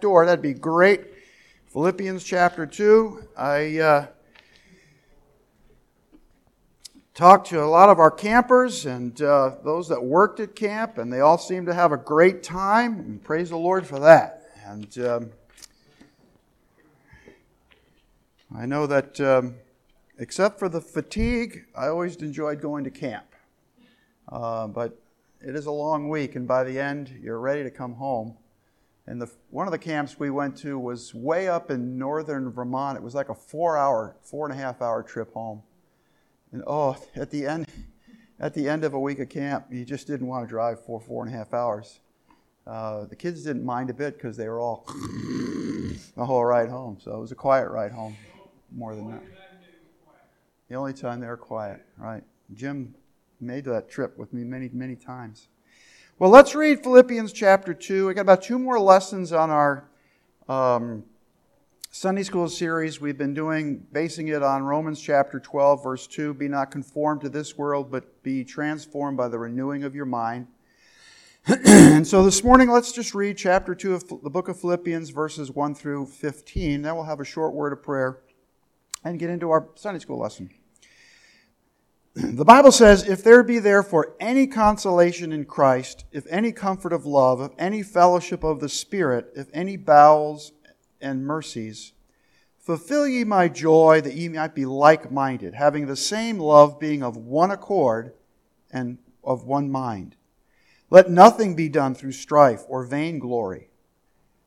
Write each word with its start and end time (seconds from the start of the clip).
door, 0.00 0.26
that'd 0.26 0.42
be 0.42 0.54
great. 0.54 1.02
Philippians 1.72 2.24
chapter 2.24 2.66
2. 2.66 3.28
I 3.36 3.78
uh, 3.78 4.06
talked 7.14 7.48
to 7.48 7.62
a 7.62 7.66
lot 7.66 7.88
of 7.88 7.98
our 7.98 8.10
campers 8.10 8.86
and 8.86 9.20
uh, 9.20 9.56
those 9.64 9.88
that 9.88 10.02
worked 10.02 10.40
at 10.40 10.54
camp, 10.54 10.98
and 10.98 11.12
they 11.12 11.20
all 11.20 11.38
seemed 11.38 11.66
to 11.66 11.74
have 11.74 11.92
a 11.92 11.96
great 11.96 12.42
time. 12.42 13.00
And 13.00 13.22
praise 13.22 13.50
the 13.50 13.56
Lord 13.56 13.86
for 13.86 13.98
that. 13.98 14.44
And 14.64 14.98
um, 14.98 15.30
I 18.56 18.66
know 18.66 18.86
that, 18.86 19.20
um, 19.20 19.56
except 20.18 20.58
for 20.58 20.68
the 20.68 20.80
fatigue, 20.80 21.64
I 21.76 21.88
always 21.88 22.16
enjoyed 22.16 22.60
going 22.60 22.84
to 22.84 22.90
camp. 22.90 23.26
Uh, 24.30 24.66
but 24.68 24.98
it 25.40 25.54
is 25.54 25.66
a 25.66 25.70
long 25.70 26.08
week, 26.08 26.34
and 26.34 26.46
by 26.46 26.64
the 26.64 26.78
end, 26.78 27.18
you're 27.22 27.40
ready 27.40 27.62
to 27.62 27.70
come 27.70 27.94
home. 27.94 28.36
And 29.08 29.22
the, 29.22 29.30
one 29.48 29.66
of 29.66 29.72
the 29.72 29.78
camps 29.78 30.18
we 30.18 30.28
went 30.28 30.54
to 30.58 30.78
was 30.78 31.14
way 31.14 31.48
up 31.48 31.70
in 31.70 31.96
northern 31.96 32.50
Vermont. 32.52 32.98
It 32.98 33.02
was 33.02 33.14
like 33.14 33.30
a 33.30 33.34
four 33.34 33.78
hour, 33.78 34.14
four 34.20 34.46
and 34.46 34.54
a 34.54 34.62
half 34.62 34.82
hour 34.82 35.02
trip 35.02 35.32
home. 35.32 35.62
And 36.52 36.62
oh, 36.66 36.94
at 37.16 37.30
the 37.30 37.46
end, 37.46 37.66
at 38.38 38.52
the 38.52 38.68
end 38.68 38.84
of 38.84 38.92
a 38.92 39.00
week 39.00 39.18
of 39.18 39.30
camp, 39.30 39.68
you 39.70 39.86
just 39.86 40.06
didn't 40.06 40.26
want 40.26 40.46
to 40.46 40.48
drive 40.48 40.84
for 40.84 41.00
four 41.00 41.24
and 41.24 41.34
a 41.34 41.38
half 41.38 41.54
hours. 41.54 42.00
Uh, 42.66 43.06
the 43.06 43.16
kids 43.16 43.44
didn't 43.44 43.64
mind 43.64 43.88
a 43.88 43.94
bit 43.94 44.18
because 44.18 44.36
they 44.36 44.46
were 44.46 44.60
all 44.60 44.84
the 46.14 46.26
whole 46.26 46.44
ride 46.44 46.68
home. 46.68 46.98
So 47.00 47.16
it 47.16 47.20
was 47.20 47.32
a 47.32 47.34
quiet 47.34 47.70
ride 47.70 47.92
home, 47.92 48.14
more 48.70 48.94
than 48.94 49.10
that. 49.10 49.22
The 50.68 50.74
only 50.74 50.92
time 50.92 51.20
they 51.20 51.28
were 51.28 51.38
quiet, 51.38 51.80
right? 51.96 52.22
Jim 52.52 52.94
made 53.40 53.64
that 53.64 53.88
trip 53.88 54.18
with 54.18 54.34
me 54.34 54.44
many, 54.44 54.68
many 54.70 54.96
times. 54.96 55.48
Well, 56.20 56.30
let's 56.30 56.56
read 56.56 56.82
Philippians 56.82 57.32
chapter 57.32 57.72
2. 57.72 58.08
We've 58.08 58.16
got 58.16 58.22
about 58.22 58.42
two 58.42 58.58
more 58.58 58.80
lessons 58.80 59.32
on 59.32 59.50
our 59.50 59.88
um, 60.48 61.04
Sunday 61.92 62.24
school 62.24 62.48
series 62.48 63.00
we've 63.00 63.16
been 63.16 63.34
doing, 63.34 63.86
basing 63.92 64.26
it 64.26 64.42
on 64.42 64.64
Romans 64.64 65.00
chapter 65.00 65.38
12, 65.38 65.80
verse 65.80 66.08
2 66.08 66.34
Be 66.34 66.48
not 66.48 66.72
conformed 66.72 67.20
to 67.20 67.28
this 67.28 67.56
world, 67.56 67.92
but 67.92 68.20
be 68.24 68.42
transformed 68.42 69.16
by 69.16 69.28
the 69.28 69.38
renewing 69.38 69.84
of 69.84 69.94
your 69.94 70.06
mind. 70.06 70.48
and 71.46 72.04
so 72.04 72.24
this 72.24 72.42
morning, 72.42 72.68
let's 72.68 72.90
just 72.90 73.14
read 73.14 73.36
chapter 73.36 73.72
2 73.72 73.94
of 73.94 74.08
the 74.08 74.28
book 74.28 74.48
of 74.48 74.60
Philippians, 74.60 75.10
verses 75.10 75.52
1 75.52 75.76
through 75.76 76.06
15. 76.06 76.82
Then 76.82 76.96
we'll 76.96 77.04
have 77.04 77.20
a 77.20 77.24
short 77.24 77.54
word 77.54 77.72
of 77.72 77.80
prayer 77.80 78.18
and 79.04 79.20
get 79.20 79.30
into 79.30 79.50
our 79.50 79.68
Sunday 79.76 80.00
school 80.00 80.18
lesson. 80.18 80.50
The 82.20 82.44
Bible 82.44 82.72
says, 82.72 83.08
If 83.08 83.22
there 83.22 83.44
be 83.44 83.60
therefore 83.60 84.16
any 84.18 84.48
consolation 84.48 85.30
in 85.30 85.44
Christ, 85.44 86.04
if 86.10 86.26
any 86.28 86.50
comfort 86.50 86.92
of 86.92 87.06
love, 87.06 87.40
if 87.40 87.52
any 87.56 87.84
fellowship 87.84 88.42
of 88.42 88.58
the 88.58 88.68
Spirit, 88.68 89.30
if 89.36 89.46
any 89.52 89.76
bowels 89.76 90.50
and 91.00 91.24
mercies. 91.24 91.92
Fulfill 92.58 93.06
ye 93.06 93.22
my 93.22 93.46
joy 93.46 94.00
that 94.00 94.16
ye 94.16 94.28
might 94.28 94.52
be 94.52 94.66
like 94.66 95.12
minded, 95.12 95.54
having 95.54 95.86
the 95.86 95.94
same 95.94 96.40
love, 96.40 96.80
being 96.80 97.04
of 97.04 97.16
one 97.16 97.52
accord 97.52 98.14
and 98.72 98.98
of 99.22 99.44
one 99.44 99.70
mind. 99.70 100.16
Let 100.90 101.08
nothing 101.08 101.54
be 101.54 101.68
done 101.68 101.94
through 101.94 102.12
strife 102.12 102.64
or 102.68 102.82
vainglory, 102.82 103.70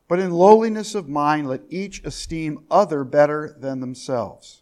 but 0.08 0.18
in 0.18 0.30
lowliness 0.30 0.94
of 0.94 1.08
mind 1.08 1.48
let 1.48 1.62
each 1.70 2.04
esteem 2.04 2.66
other 2.70 3.02
better 3.02 3.56
than 3.58 3.80
themselves. 3.80 4.61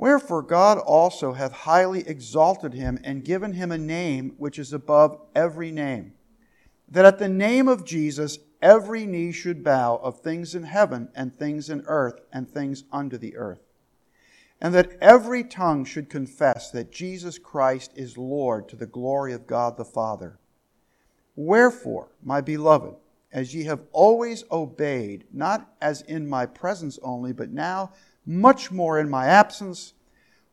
Wherefore 0.00 0.40
God 0.40 0.78
also 0.78 1.34
hath 1.34 1.52
highly 1.52 2.08
exalted 2.08 2.72
him 2.72 2.98
and 3.04 3.22
given 3.22 3.52
him 3.52 3.70
a 3.70 3.76
name 3.76 4.32
which 4.38 4.58
is 4.58 4.72
above 4.72 5.20
every 5.34 5.70
name, 5.70 6.14
that 6.88 7.04
at 7.04 7.18
the 7.18 7.28
name 7.28 7.68
of 7.68 7.84
Jesus 7.84 8.38
every 8.62 9.04
knee 9.04 9.30
should 9.30 9.62
bow 9.62 9.96
of 9.96 10.20
things 10.20 10.54
in 10.54 10.62
heaven 10.62 11.10
and 11.14 11.38
things 11.38 11.68
in 11.68 11.82
earth 11.86 12.18
and 12.32 12.48
things 12.48 12.84
under 12.90 13.18
the 13.18 13.36
earth. 13.36 13.60
And 14.58 14.72
that 14.72 14.96
every 15.02 15.44
tongue 15.44 15.84
should 15.84 16.08
confess 16.08 16.70
that 16.70 16.90
Jesus 16.90 17.38
Christ 17.38 17.92
is 17.94 18.16
Lord 18.16 18.70
to 18.70 18.76
the 18.76 18.86
glory 18.86 19.34
of 19.34 19.46
God 19.46 19.76
the 19.76 19.84
Father. 19.84 20.38
Wherefore, 21.36 22.08
my 22.22 22.40
beloved, 22.40 22.94
as 23.32 23.54
ye 23.54 23.64
have 23.64 23.82
always 23.92 24.44
obeyed, 24.50 25.26
not 25.30 25.74
as 25.82 26.00
in 26.00 26.26
my 26.26 26.46
presence 26.46 26.98
only, 27.02 27.34
but 27.34 27.50
now 27.50 27.92
much 28.26 28.70
more 28.70 28.98
in 28.98 29.08
my 29.08 29.26
absence, 29.26 29.94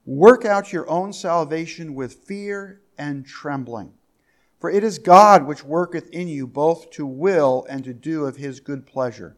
work 0.05 0.45
out 0.45 0.73
your 0.73 0.89
own 0.89 1.11
salvation 1.13 1.94
with 1.94 2.13
fear 2.13 2.81
and 2.97 3.25
trembling. 3.25 3.94
For 4.59 4.72
it 4.72 4.83
is 4.83 4.97
God 4.97 5.45
which 5.45 5.63
worketh 5.63 6.09
in 6.09 6.27
you 6.27 6.47
both 6.47 6.89
to 6.91 7.06
will 7.06 7.66
and 7.69 7.83
to 7.83 7.94
do 7.94 8.25
of 8.25 8.38
his 8.38 8.59
good 8.59 8.85
pleasure. 8.88 9.38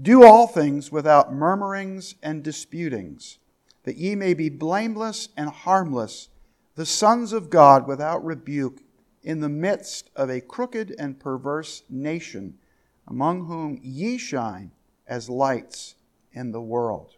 Do 0.00 0.24
all 0.24 0.46
things 0.46 0.90
without 0.90 1.34
murmurings 1.34 2.14
and 2.22 2.42
disputings, 2.42 3.38
that 3.84 3.96
ye 3.96 4.14
may 4.14 4.32
be 4.32 4.48
blameless 4.48 5.28
and 5.36 5.50
harmless, 5.50 6.28
the 6.76 6.86
sons 6.86 7.34
of 7.34 7.50
God 7.50 7.86
without 7.86 8.24
rebuke, 8.24 8.80
in 9.22 9.40
the 9.40 9.48
midst 9.48 10.10
of 10.16 10.30
a 10.30 10.40
crooked 10.40 10.94
and 10.98 11.20
perverse 11.20 11.82
nation, 11.88 12.58
among 13.06 13.46
whom 13.46 13.78
ye 13.82 14.16
shine 14.16 14.72
as 15.06 15.28
lights 15.28 15.94
in 16.32 16.52
the 16.52 16.60
world. 16.60 17.14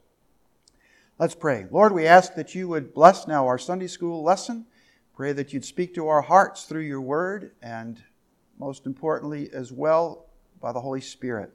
Let's 1.16 1.36
pray. 1.36 1.66
Lord, 1.70 1.92
we 1.92 2.08
ask 2.08 2.34
that 2.34 2.56
you 2.56 2.66
would 2.66 2.92
bless 2.92 3.28
now 3.28 3.46
our 3.46 3.56
Sunday 3.56 3.86
school 3.86 4.24
lesson. 4.24 4.66
Pray 5.14 5.32
that 5.32 5.52
you'd 5.52 5.64
speak 5.64 5.94
to 5.94 6.08
our 6.08 6.22
hearts 6.22 6.64
through 6.64 6.80
your 6.82 7.00
word 7.00 7.52
and, 7.62 8.02
most 8.58 8.84
importantly, 8.84 9.48
as 9.52 9.70
well 9.70 10.26
by 10.60 10.72
the 10.72 10.80
Holy 10.80 11.00
Spirit. 11.00 11.52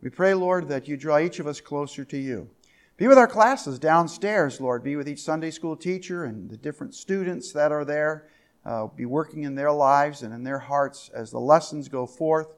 We 0.00 0.08
pray, 0.08 0.32
Lord, 0.32 0.68
that 0.68 0.88
you 0.88 0.96
draw 0.96 1.18
each 1.18 1.38
of 1.38 1.46
us 1.46 1.60
closer 1.60 2.02
to 2.06 2.16
you. 2.16 2.48
Be 2.96 3.06
with 3.06 3.18
our 3.18 3.26
classes 3.26 3.78
downstairs, 3.78 4.58
Lord. 4.58 4.82
Be 4.82 4.96
with 4.96 5.06
each 5.06 5.20
Sunday 5.20 5.50
school 5.50 5.76
teacher 5.76 6.24
and 6.24 6.48
the 6.48 6.56
different 6.56 6.94
students 6.94 7.52
that 7.52 7.70
are 7.70 7.84
there. 7.84 8.26
Uh, 8.64 8.86
be 8.86 9.04
working 9.04 9.42
in 9.42 9.54
their 9.54 9.70
lives 9.70 10.22
and 10.22 10.32
in 10.32 10.44
their 10.44 10.60
hearts 10.60 11.10
as 11.12 11.30
the 11.30 11.38
lessons 11.38 11.90
go 11.90 12.06
forth. 12.06 12.56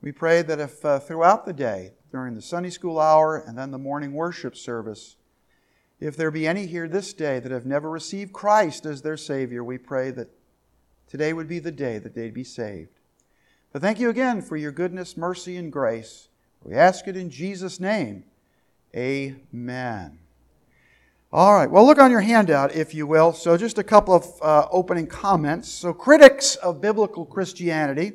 We 0.00 0.12
pray 0.12 0.42
that 0.42 0.60
if 0.60 0.84
uh, 0.84 1.00
throughout 1.00 1.44
the 1.44 1.52
day, 1.52 1.94
during 2.12 2.34
the 2.34 2.42
Sunday 2.42 2.70
school 2.70 3.00
hour 3.00 3.36
and 3.36 3.58
then 3.58 3.72
the 3.72 3.78
morning 3.78 4.12
worship 4.12 4.56
service, 4.56 5.16
if 6.00 6.16
there 6.16 6.30
be 6.30 6.46
any 6.46 6.66
here 6.66 6.88
this 6.88 7.12
day 7.12 7.38
that 7.38 7.52
have 7.52 7.66
never 7.66 7.88
received 7.88 8.32
Christ 8.32 8.84
as 8.84 9.02
their 9.02 9.16
Savior, 9.16 9.64
we 9.64 9.78
pray 9.78 10.10
that 10.10 10.28
today 11.08 11.32
would 11.32 11.48
be 11.48 11.58
the 11.58 11.72
day 11.72 11.98
that 11.98 12.14
they'd 12.14 12.34
be 12.34 12.44
saved. 12.44 12.90
But 13.72 13.82
thank 13.82 13.98
you 13.98 14.10
again 14.10 14.42
for 14.42 14.56
your 14.56 14.72
goodness, 14.72 15.16
mercy, 15.16 15.56
and 15.56 15.72
grace. 15.72 16.28
We 16.62 16.74
ask 16.74 17.06
it 17.08 17.16
in 17.16 17.30
Jesus' 17.30 17.80
name. 17.80 18.24
Amen. 18.94 20.18
All 21.32 21.54
right, 21.54 21.70
well, 21.70 21.84
look 21.84 21.98
on 21.98 22.10
your 22.10 22.20
handout, 22.20 22.74
if 22.74 22.94
you 22.94 23.06
will. 23.06 23.32
So, 23.32 23.56
just 23.56 23.78
a 23.78 23.84
couple 23.84 24.14
of 24.14 24.26
uh, 24.40 24.68
opening 24.70 25.06
comments. 25.06 25.68
So, 25.68 25.92
critics 25.92 26.56
of 26.56 26.80
biblical 26.80 27.26
Christianity, 27.26 28.12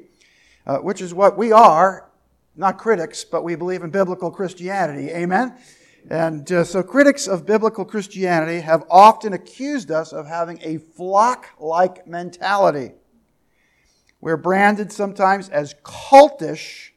uh, 0.65 0.77
which 0.77 1.01
is 1.01 1.13
what 1.13 1.37
we 1.37 1.51
are, 1.51 2.09
not 2.55 2.77
critics, 2.77 3.23
but 3.23 3.43
we 3.43 3.55
believe 3.55 3.83
in 3.83 3.89
biblical 3.89 4.31
Christianity. 4.31 5.09
Amen? 5.09 5.55
And 6.09 6.51
uh, 6.51 6.63
so 6.63 6.83
critics 6.83 7.27
of 7.27 7.45
biblical 7.45 7.85
Christianity 7.85 8.61
have 8.61 8.83
often 8.89 9.33
accused 9.33 9.91
us 9.91 10.11
of 10.11 10.27
having 10.27 10.59
a 10.61 10.77
flock 10.77 11.49
like 11.59 12.07
mentality. 12.07 12.93
We're 14.19 14.37
branded 14.37 14.91
sometimes 14.91 15.49
as 15.49 15.75
cultish 15.83 16.89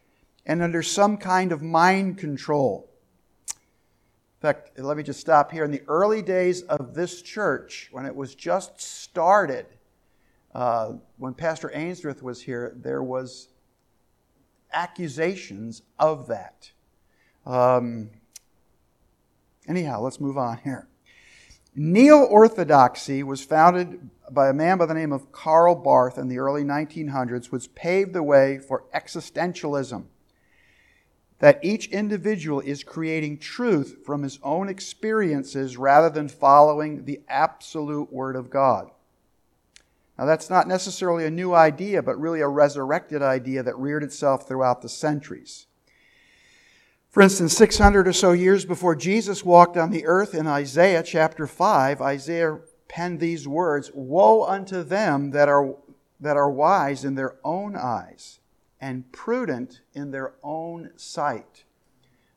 and 0.47 0.63
under 0.63 0.83
some 0.83 1.17
kind 1.17 1.53
of 1.53 1.63
mind 1.63 2.19
control. 2.19 2.91
In 3.49 4.49
fact, 4.53 4.79
let 4.79 4.97
me 4.97 5.03
just 5.03 5.21
stop 5.21 5.51
here. 5.51 5.65
In 5.65 5.71
the 5.71 5.83
early 5.89 6.21
days 6.21 6.63
of 6.63 6.95
this 6.95 7.23
church, 7.23 7.89
when 7.93 8.05
it 8.05 8.15
was 8.15 8.35
just 8.35 8.79
started, 8.79 9.67
uh, 10.55 10.95
when 11.17 11.33
Pastor 11.33 11.71
Ainsworth 11.73 12.23
was 12.23 12.43
here, 12.43 12.75
there 12.77 13.03
was 13.03 13.49
accusations 14.73 15.83
of 15.99 16.27
that. 16.27 16.73
Um, 17.47 18.11
Anyhow, 19.67 20.01
let's 20.01 20.21
move 20.21 20.37
on 20.37 20.59
here. 20.59 20.89
Neo 21.75 22.23
Orthodoxy 22.23 23.23
was 23.23 23.43
founded 23.45 24.11
by 24.31 24.49
a 24.49 24.53
man 24.53 24.79
by 24.79 24.87
the 24.87 24.95
name 24.95 25.13
of 25.13 25.33
Karl 25.33 25.75
Barth 25.75 26.19
in 26.19 26.29
the 26.29 26.39
early 26.39 26.63
1900s, 26.63 27.47
which 27.47 27.75
paved 27.75 28.13
the 28.13 28.23
way 28.23 28.59
for 28.59 28.85
existentialism. 28.95 30.05
that 31.41 31.63
each 31.63 31.89
individual 31.89 32.61
is 32.61 32.85
creating 32.85 33.39
truth 33.39 33.99
from 34.07 34.23
his 34.23 34.39
own 34.43 34.69
experiences 34.69 35.77
rather 35.77 36.09
than 36.09 36.29
following 36.29 37.05
the 37.05 37.21
absolute 37.29 38.13
Word 38.13 38.37
of 38.37 38.51
God. 38.51 38.91
Now, 40.19 40.27
that's 40.27 40.49
not 40.49 40.69
necessarily 40.69 41.27
a 41.27 41.31
new 41.31 41.53
idea, 41.53 42.03
but 42.03 42.21
really 42.21 42.41
a 42.41 42.49
resurrected 42.49 43.21
idea 43.21 43.63
that 43.63 43.77
reared 43.77 44.05
itself 44.05 44.47
throughout 44.47 44.81
the 44.81 44.89
centuries. 44.89 45.67
For 47.15 47.23
instance, 47.23 47.57
600 47.57 48.09
or 48.09 48.13
so 48.13 48.33
years 48.33 48.65
before 48.65 48.97
Jesus 48.97 49.45
walked 49.45 49.77
on 49.77 49.93
the 49.93 50.05
earth 50.05 50.35
in 50.35 50.49
Isaiah 50.49 51.05
chapter 51.05 51.47
5, 51.47 52.03
Isaiah 52.03 52.59
penned 52.89 53.21
these 53.21 53.47
words 53.47 53.89
Woe 53.95 54.45
unto 54.45 54.83
them 54.83 55.31
that 55.31 55.49
are, 55.49 55.77
that 56.19 56.37
are 56.37 56.51
wise 56.51 57.05
in 57.05 57.15
their 57.15 57.37
own 57.45 57.77
eyes 57.77 58.41
and 58.81 59.13
prudent 59.13 59.83
in 59.93 60.11
their 60.11 60.33
own 60.43 60.91
sight. 60.97 61.63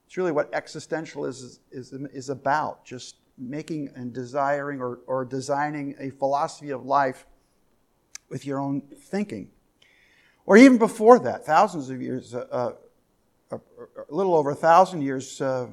It's 0.05 0.15
really 0.15 0.31
what 0.31 0.51
existentialism 0.51 1.27
is, 1.27 1.59
is, 1.71 1.93
is 2.13 2.29
about, 2.29 2.85
just 2.85 3.15
making 3.35 3.89
and 3.95 4.13
desiring 4.13 4.79
or, 4.79 4.99
or 5.07 5.25
designing 5.25 5.95
a 5.99 6.11
philosophy 6.11 6.69
of 6.69 6.85
life 6.85 7.25
with 8.29 8.45
your 8.45 8.59
own 8.59 8.81
thinking. 8.81 9.49
Or 10.45 10.55
even 10.55 10.77
before 10.77 11.17
that, 11.17 11.47
thousands 11.47 11.89
of 11.89 11.99
years, 11.99 12.35
uh, 12.35 12.73
a, 13.51 13.59
little 14.09 14.35
over 14.35 14.51
a 14.51 14.55
thousand 14.55 15.01
years 15.01 15.41
uh, 15.41 15.67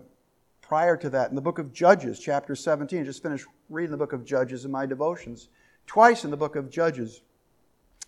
prior 0.61 0.97
to 0.97 1.11
that, 1.11 1.31
in 1.31 1.37
the 1.37 1.43
book 1.43 1.59
of 1.59 1.73
Judges, 1.73 2.19
chapter 2.19 2.55
17. 2.55 3.01
I 3.01 3.05
just 3.05 3.23
finished 3.23 3.47
reading 3.69 3.91
the 3.91 3.97
book 3.97 4.13
of 4.13 4.25
Judges 4.25 4.65
in 4.65 4.71
my 4.71 4.87
devotions. 4.87 5.49
Twice 5.87 6.25
in 6.25 6.31
the 6.31 6.37
book 6.37 6.57
of 6.57 6.71
Judges, 6.71 7.23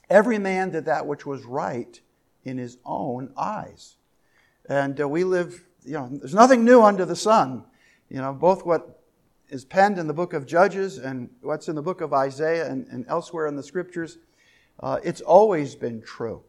every 0.09 0.39
man 0.39 0.71
did 0.71 0.85
that 0.87 1.07
which 1.07 1.27
was 1.27 1.45
right 1.45 2.01
in 2.45 2.59
his 2.59 2.79
own 2.85 3.33
eyes. 3.37 3.97
And 4.69 5.01
uh, 5.01 5.09
we 5.09 5.25
live, 5.25 5.65
you 5.85 5.95
know, 5.95 6.09
there's 6.11 6.35
nothing 6.35 6.65
new 6.65 6.83
under 6.83 7.05
the 7.05 7.17
sun. 7.17 7.65
You 8.09 8.19
know, 8.19 8.33
both 8.33 8.65
what 8.65 9.03
is 9.49 9.65
penned 9.65 9.99
in 9.99 10.07
the 10.07 10.15
book 10.15 10.33
of 10.33 10.47
Judges 10.47 10.99
and 10.99 11.29
what's 11.43 11.69
in 11.69 11.77
the 11.77 11.83
book 11.83 12.01
of 12.01 12.13
Isaiah 12.13 12.71
and, 12.71 12.87
and 12.89 13.05
elsewhere 13.09 13.47
in 13.47 13.57
the 13.57 13.63
scriptures, 13.63 14.19
uh, 14.81 14.99
it's 15.05 15.21
always 15.21 15.75
been 15.75 16.03
true. 16.03 16.43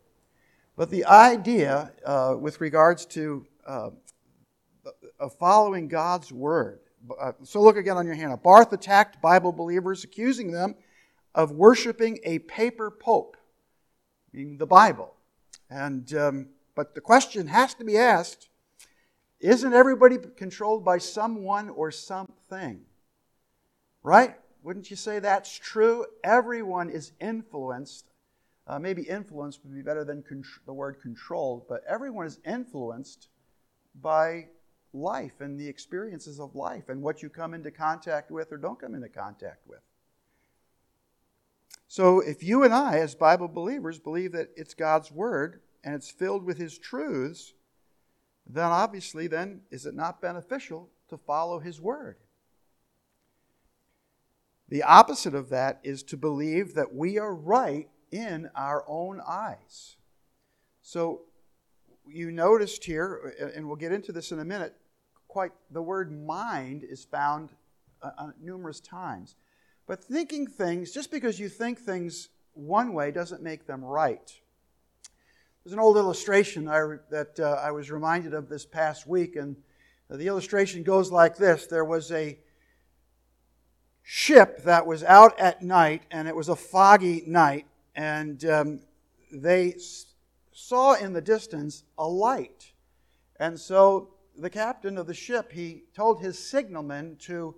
But 0.77 0.91
the 0.91 1.05
idea 1.05 1.91
uh, 2.05 2.35
with 2.39 2.61
regards 2.61 3.07
to 3.07 3.45
uh, 3.65 3.89
following 5.39 5.87
God's 5.87 6.31
word, 6.31 6.79
uh, 7.19 7.31
so 7.43 7.61
look 7.61 7.77
again 7.77 7.97
on 7.97 8.05
your 8.05 8.13
hand. 8.13 8.37
Barth 8.43 8.71
attacked 8.71 9.19
Bible 9.19 9.51
believers, 9.51 10.03
accusing 10.03 10.51
them 10.51 10.75
of 11.33 11.51
worshiping 11.51 12.19
a 12.23 12.39
paper 12.39 12.91
pope, 12.91 13.37
meaning 14.31 14.57
the 14.57 14.67
Bible. 14.67 15.15
And, 15.67 16.13
um, 16.13 16.49
but 16.75 16.93
the 16.93 17.01
question 17.01 17.47
has 17.47 17.73
to 17.75 17.83
be 17.83 17.97
asked 17.97 18.49
isn't 19.39 19.73
everybody 19.73 20.17
controlled 20.35 20.83
by 20.83 20.97
someone 20.97 21.69
or 21.69 21.91
something? 21.91 22.81
Right? 24.01 24.35
Wouldn't 24.63 24.89
you 24.89 24.95
say 24.95 25.19
that's 25.19 25.55
true? 25.55 26.07
Everyone 26.23 26.89
is 26.89 27.11
influenced. 27.19 28.09
Uh, 28.67 28.77
maybe 28.77 29.03
influence 29.03 29.59
would 29.63 29.73
be 29.73 29.81
better 29.81 30.03
than 30.03 30.23
the 30.65 30.73
word 30.73 31.01
control, 31.01 31.65
but 31.69 31.83
everyone 31.87 32.25
is 32.25 32.39
influenced 32.45 33.29
by 34.01 34.47
life 34.93 35.39
and 35.39 35.57
the 35.57 35.67
experiences 35.67 36.39
of 36.39 36.53
life 36.53 36.89
and 36.89 37.01
what 37.01 37.21
you 37.21 37.29
come 37.29 37.53
into 37.53 37.71
contact 37.71 38.29
with 38.29 38.51
or 38.51 38.57
don't 38.57 38.79
come 38.79 38.93
into 38.93 39.09
contact 39.09 39.65
with. 39.67 39.79
So 41.87 42.19
if 42.19 42.43
you 42.43 42.63
and 42.63 42.73
I, 42.73 42.97
as 42.97 43.15
Bible 43.15 43.47
believers, 43.47 43.99
believe 43.99 44.33
that 44.33 44.49
it's 44.57 44.73
God's 44.73 45.11
Word 45.11 45.61
and 45.83 45.95
it's 45.95 46.11
filled 46.11 46.43
with 46.43 46.57
His 46.57 46.77
truths, 46.77 47.53
then 48.45 48.65
obviously, 48.65 49.27
then 49.27 49.61
is 49.71 49.85
it 49.85 49.95
not 49.95 50.21
beneficial 50.21 50.89
to 51.09 51.17
follow 51.17 51.59
His 51.59 51.79
Word? 51.79 52.17
The 54.69 54.83
opposite 54.83 55.33
of 55.33 55.49
that 55.49 55.79
is 55.83 56.03
to 56.03 56.17
believe 56.17 56.73
that 56.73 56.93
we 56.93 57.17
are 57.17 57.33
right 57.33 57.87
in 58.11 58.49
our 58.55 58.83
own 58.87 59.21
eyes. 59.25 59.95
So 60.81 61.21
you 62.07 62.31
noticed 62.31 62.83
here, 62.85 63.33
and 63.55 63.67
we'll 63.67 63.75
get 63.75 63.91
into 63.91 64.11
this 64.11 64.31
in 64.31 64.39
a 64.39 64.45
minute, 64.45 64.75
quite 65.27 65.51
the 65.71 65.81
word 65.81 66.11
mind 66.25 66.83
is 66.83 67.03
found 67.03 67.51
uh, 68.01 68.31
numerous 68.41 68.79
times. 68.79 69.35
But 69.85 70.03
thinking 70.03 70.47
things, 70.47 70.91
just 70.91 71.11
because 71.11 71.39
you 71.39 71.49
think 71.49 71.79
things 71.79 72.29
one 72.53 72.93
way 72.93 73.11
doesn't 73.11 73.41
make 73.41 73.67
them 73.67 73.83
right. 73.83 74.31
There's 75.63 75.73
an 75.73 75.79
old 75.79 75.97
illustration 75.97 76.67
I, 76.67 76.95
that 77.09 77.39
uh, 77.39 77.59
I 77.61 77.71
was 77.71 77.91
reminded 77.91 78.33
of 78.33 78.49
this 78.49 78.65
past 78.65 79.05
week, 79.05 79.35
and 79.35 79.55
the 80.09 80.27
illustration 80.27 80.83
goes 80.83 81.11
like 81.11 81.37
this 81.37 81.67
There 81.67 81.85
was 81.85 82.11
a 82.11 82.37
ship 84.01 84.63
that 84.63 84.85
was 84.85 85.03
out 85.03 85.37
at 85.37 85.61
night, 85.61 86.03
and 86.09 86.27
it 86.27 86.35
was 86.35 86.47
a 86.47 86.55
foggy 86.55 87.23
night, 87.27 87.65
and 87.97 88.45
um, 88.45 88.79
they 89.31 89.75
saw 90.53 90.93
in 90.93 91.13
the 91.13 91.21
distance 91.21 91.83
a 91.97 92.07
light. 92.07 92.71
And 93.39 93.59
so 93.59 94.13
the 94.37 94.51
captain 94.51 94.97
of 94.99 95.07
the 95.07 95.13
ship, 95.15 95.51
he 95.51 95.83
told 95.95 96.21
his 96.21 96.37
signalman 96.37 97.17
to 97.21 97.55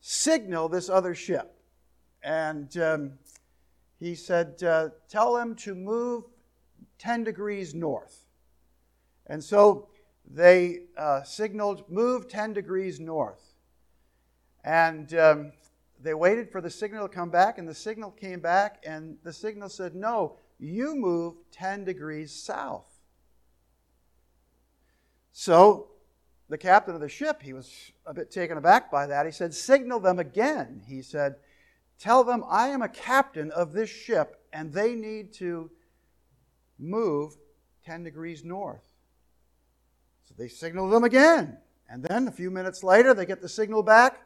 signal 0.00 0.68
this 0.68 0.90
other 0.90 1.14
ship. 1.14 1.58
And 2.22 2.76
um, 2.76 3.12
he 3.98 4.14
said, 4.14 4.62
uh, 4.62 4.90
Tell 5.08 5.34
them 5.34 5.54
to 5.56 5.74
move 5.74 6.24
10 6.98 7.24
degrees 7.24 7.74
north. 7.74 8.26
And 9.26 9.42
so 9.42 9.88
they 10.30 10.80
uh, 10.98 11.22
signaled, 11.22 11.90
Move 11.90 12.28
10 12.28 12.52
degrees 12.52 13.00
north. 13.00 13.54
And 14.64 15.12
um, 15.14 15.52
they 16.02 16.14
waited 16.14 16.50
for 16.50 16.60
the 16.60 16.70
signal 16.70 17.08
to 17.08 17.14
come 17.14 17.30
back, 17.30 17.58
and 17.58 17.68
the 17.68 17.74
signal 17.74 18.10
came 18.10 18.40
back, 18.40 18.82
and 18.86 19.16
the 19.22 19.32
signal 19.32 19.68
said, 19.68 19.94
No, 19.94 20.36
you 20.58 20.96
move 20.96 21.34
10 21.52 21.84
degrees 21.84 22.32
south. 22.32 22.86
So 25.32 25.88
the 26.48 26.58
captain 26.58 26.94
of 26.94 27.00
the 27.00 27.08
ship, 27.08 27.42
he 27.42 27.52
was 27.52 27.92
a 28.04 28.12
bit 28.12 28.30
taken 28.30 28.58
aback 28.58 28.90
by 28.90 29.06
that. 29.06 29.26
He 29.26 29.32
said, 29.32 29.54
Signal 29.54 30.00
them 30.00 30.18
again. 30.18 30.82
He 30.86 31.02
said, 31.02 31.36
Tell 31.98 32.24
them 32.24 32.44
I 32.48 32.68
am 32.68 32.82
a 32.82 32.88
captain 32.88 33.50
of 33.52 33.72
this 33.72 33.88
ship 33.88 34.40
and 34.52 34.72
they 34.72 34.94
need 34.94 35.32
to 35.34 35.70
move 36.78 37.36
10 37.86 38.04
degrees 38.04 38.44
north. 38.44 38.82
So 40.24 40.34
they 40.36 40.48
signal 40.48 40.90
them 40.90 41.04
again. 41.04 41.58
And 41.88 42.02
then 42.02 42.26
a 42.26 42.32
few 42.32 42.50
minutes 42.50 42.82
later, 42.82 43.14
they 43.14 43.26
get 43.26 43.40
the 43.40 43.48
signal 43.48 43.82
back 43.82 44.20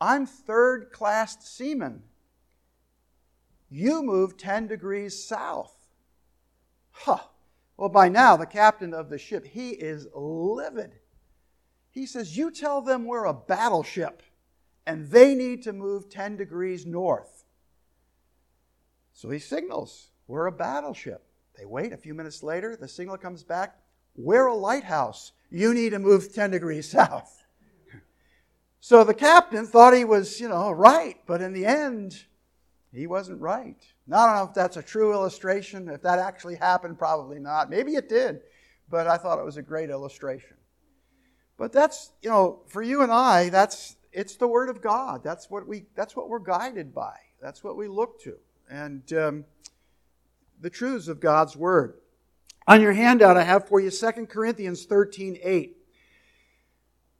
I'm 0.00 0.26
third 0.26 0.90
class 0.90 1.36
seaman. 1.48 2.02
You 3.70 4.02
move 4.02 4.36
10 4.36 4.68
degrees 4.68 5.24
south. 5.24 5.74
Huh. 6.90 7.18
Well, 7.76 7.88
by 7.88 8.08
now, 8.08 8.36
the 8.36 8.46
captain 8.46 8.94
of 8.94 9.10
the 9.10 9.18
ship, 9.18 9.46
he 9.46 9.70
is 9.70 10.06
livid. 10.14 10.94
He 11.90 12.06
says, 12.06 12.36
You 12.36 12.50
tell 12.50 12.82
them 12.82 13.04
we're 13.04 13.24
a 13.24 13.34
battleship 13.34 14.22
and 14.86 15.10
they 15.10 15.34
need 15.34 15.62
to 15.62 15.72
move 15.72 16.08
10 16.08 16.36
degrees 16.36 16.84
north. 16.86 17.44
So 19.12 19.30
he 19.30 19.38
signals, 19.38 20.10
We're 20.26 20.46
a 20.46 20.52
battleship. 20.52 21.24
They 21.56 21.64
wait. 21.64 21.92
A 21.92 21.96
few 21.96 22.14
minutes 22.14 22.42
later, 22.42 22.76
the 22.76 22.88
signal 22.88 23.16
comes 23.16 23.42
back, 23.42 23.78
We're 24.16 24.46
a 24.46 24.54
lighthouse. 24.54 25.32
You 25.50 25.72
need 25.72 25.90
to 25.90 25.98
move 25.98 26.32
10 26.32 26.50
degrees 26.50 26.88
south. 26.90 27.43
So 28.84 29.02
the 29.02 29.14
captain 29.14 29.66
thought 29.66 29.96
he 29.96 30.04
was, 30.04 30.38
you 30.38 30.46
know, 30.46 30.70
right, 30.70 31.16
but 31.24 31.40
in 31.40 31.54
the 31.54 31.64
end, 31.64 32.22
he 32.92 33.06
wasn't 33.06 33.40
right. 33.40 33.82
Now, 34.06 34.18
I 34.18 34.26
don't 34.26 34.36
know 34.36 34.50
if 34.50 34.52
that's 34.52 34.76
a 34.76 34.82
true 34.82 35.14
illustration. 35.14 35.88
If 35.88 36.02
that 36.02 36.18
actually 36.18 36.56
happened, 36.56 36.98
probably 36.98 37.38
not. 37.38 37.70
Maybe 37.70 37.94
it 37.94 38.10
did, 38.10 38.42
but 38.90 39.06
I 39.06 39.16
thought 39.16 39.38
it 39.38 39.44
was 39.46 39.56
a 39.56 39.62
great 39.62 39.88
illustration. 39.88 40.58
But 41.56 41.72
that's, 41.72 42.12
you 42.20 42.28
know, 42.28 42.60
for 42.66 42.82
you 42.82 43.00
and 43.00 43.10
I, 43.10 43.48
that's 43.48 43.96
it's 44.12 44.36
the 44.36 44.48
Word 44.48 44.68
of 44.68 44.82
God. 44.82 45.24
That's 45.24 45.48
what 45.48 45.66
we 45.66 45.86
that's 45.94 46.14
what 46.14 46.28
we're 46.28 46.38
guided 46.38 46.94
by. 46.94 47.16
That's 47.40 47.64
what 47.64 47.78
we 47.78 47.88
look 47.88 48.20
to, 48.24 48.36
and 48.68 49.10
um, 49.14 49.44
the 50.60 50.68
truths 50.68 51.08
of 51.08 51.20
God's 51.20 51.56
Word. 51.56 51.94
On 52.66 52.82
your 52.82 52.92
handout, 52.92 53.38
I 53.38 53.44
have 53.44 53.66
for 53.66 53.80
you 53.80 53.90
2 53.90 54.26
Corinthians 54.26 54.84
13 54.84 55.38
8. 55.42 55.78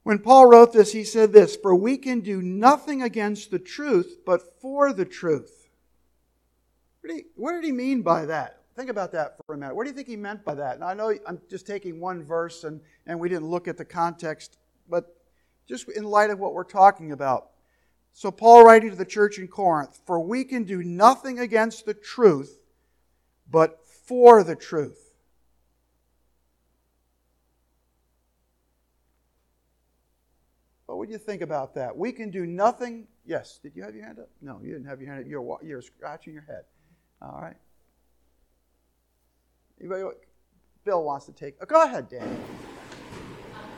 When 0.04 0.18
Paul 0.18 0.46
wrote 0.46 0.72
this, 0.72 0.92
he 0.92 1.02
said 1.02 1.32
this 1.32 1.56
For 1.56 1.74
we 1.74 1.96
can 1.96 2.20
do 2.20 2.40
nothing 2.40 3.02
against 3.02 3.50
the 3.50 3.58
truth, 3.58 4.18
but 4.24 4.60
for 4.60 4.92
the 4.92 5.04
truth. 5.04 5.68
What 7.00 7.08
did, 7.08 7.16
he, 7.16 7.24
what 7.34 7.52
did 7.52 7.64
he 7.64 7.72
mean 7.72 8.02
by 8.02 8.26
that? 8.26 8.60
Think 8.76 8.90
about 8.90 9.12
that 9.12 9.36
for 9.46 9.54
a 9.54 9.58
minute. 9.58 9.74
What 9.74 9.84
do 9.84 9.90
you 9.90 9.96
think 9.96 10.08
he 10.08 10.16
meant 10.16 10.44
by 10.44 10.54
that? 10.54 10.80
Now, 10.80 10.86
I 10.86 10.94
know 10.94 11.14
I'm 11.26 11.40
just 11.48 11.66
taking 11.66 12.00
one 12.00 12.22
verse 12.22 12.64
and, 12.64 12.80
and 13.06 13.18
we 13.18 13.28
didn't 13.28 13.48
look 13.48 13.68
at 13.68 13.76
the 13.76 13.84
context, 13.84 14.58
but 14.88 15.16
just 15.66 15.88
in 15.88 16.04
light 16.04 16.30
of 16.30 16.38
what 16.38 16.54
we're 16.54 16.64
talking 16.64 17.12
about. 17.12 17.50
So, 18.12 18.30
Paul 18.30 18.64
writing 18.64 18.90
to 18.90 18.96
the 18.96 19.04
church 19.04 19.38
in 19.38 19.48
Corinth, 19.48 20.00
For 20.06 20.20
we 20.20 20.44
can 20.44 20.64
do 20.64 20.82
nothing 20.82 21.38
against 21.38 21.86
the 21.86 21.94
truth, 21.94 22.58
but 23.50 23.80
for 23.86 24.42
the 24.42 24.56
truth. 24.56 25.03
What 30.94 31.00
would 31.00 31.10
you 31.10 31.18
think 31.18 31.42
about 31.42 31.74
that? 31.74 31.96
We 31.96 32.12
can 32.12 32.30
do 32.30 32.46
nothing. 32.46 33.08
Yes, 33.26 33.58
did 33.60 33.74
you 33.74 33.82
have 33.82 33.96
your 33.96 34.04
hand 34.04 34.20
up? 34.20 34.28
No, 34.40 34.60
you 34.62 34.70
didn't 34.70 34.86
have 34.86 35.00
your 35.00 35.10
hand 35.10 35.24
up. 35.24 35.28
You're, 35.28 35.58
you're 35.60 35.82
scratching 35.82 36.34
your 36.34 36.44
head. 36.44 36.62
All 37.20 37.40
right. 37.42 37.56
Anybody, 39.80 40.04
Bill 40.84 41.02
wants 41.02 41.26
to 41.26 41.32
take. 41.32 41.56
Oh, 41.60 41.66
go 41.66 41.82
ahead, 41.82 42.08
Danny. 42.08 42.22
Um, 42.30 42.38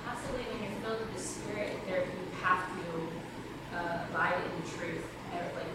possibly 0.05 0.43
when 0.43 0.61
you're 0.61 0.79
filled 0.85 1.01
with 1.01 1.17
the 1.17 1.23
Spirit, 1.23 1.73
there 1.87 2.05
you 2.05 2.21
have 2.43 2.69
to 2.69 2.85
uh, 3.75 4.05
abide 4.11 4.37
in 4.37 4.53
the 4.61 4.69
truth. 4.77 5.07
Like 5.33 5.73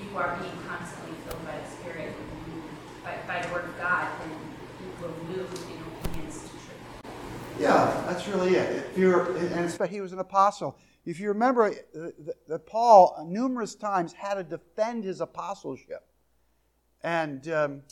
you 0.00 0.16
are 0.16 0.38
being 0.40 0.56
constantly 0.66 1.12
filled 1.28 1.44
by 1.44 1.58
the 1.58 1.68
Spirit, 1.68 2.14
by, 3.04 3.12
by 3.28 3.46
the 3.46 3.52
Word 3.52 3.66
of 3.66 3.76
God, 3.76 4.08
then 4.24 4.32
you 4.80 4.88
will 5.04 5.12
move 5.36 5.52
in 5.52 5.84
obedience 5.84 6.44
to 6.44 6.48
truth. 6.48 6.80
Yeah, 7.58 8.04
that's 8.06 8.28
really 8.28 8.54
it. 8.54 8.86
If 8.92 8.98
you're, 8.98 9.36
and 9.36 9.90
he 9.90 10.00
was 10.00 10.12
an 10.12 10.20
apostle. 10.20 10.76
If 11.04 11.18
you 11.20 11.28
remember 11.28 11.74
that 12.46 12.66
Paul 12.66 13.26
numerous 13.28 13.74
times 13.74 14.12
had 14.12 14.34
to 14.34 14.44
defend 14.44 15.04
his 15.04 15.20
apostleship, 15.20 16.06
and 17.02 17.48
um, 17.48 17.82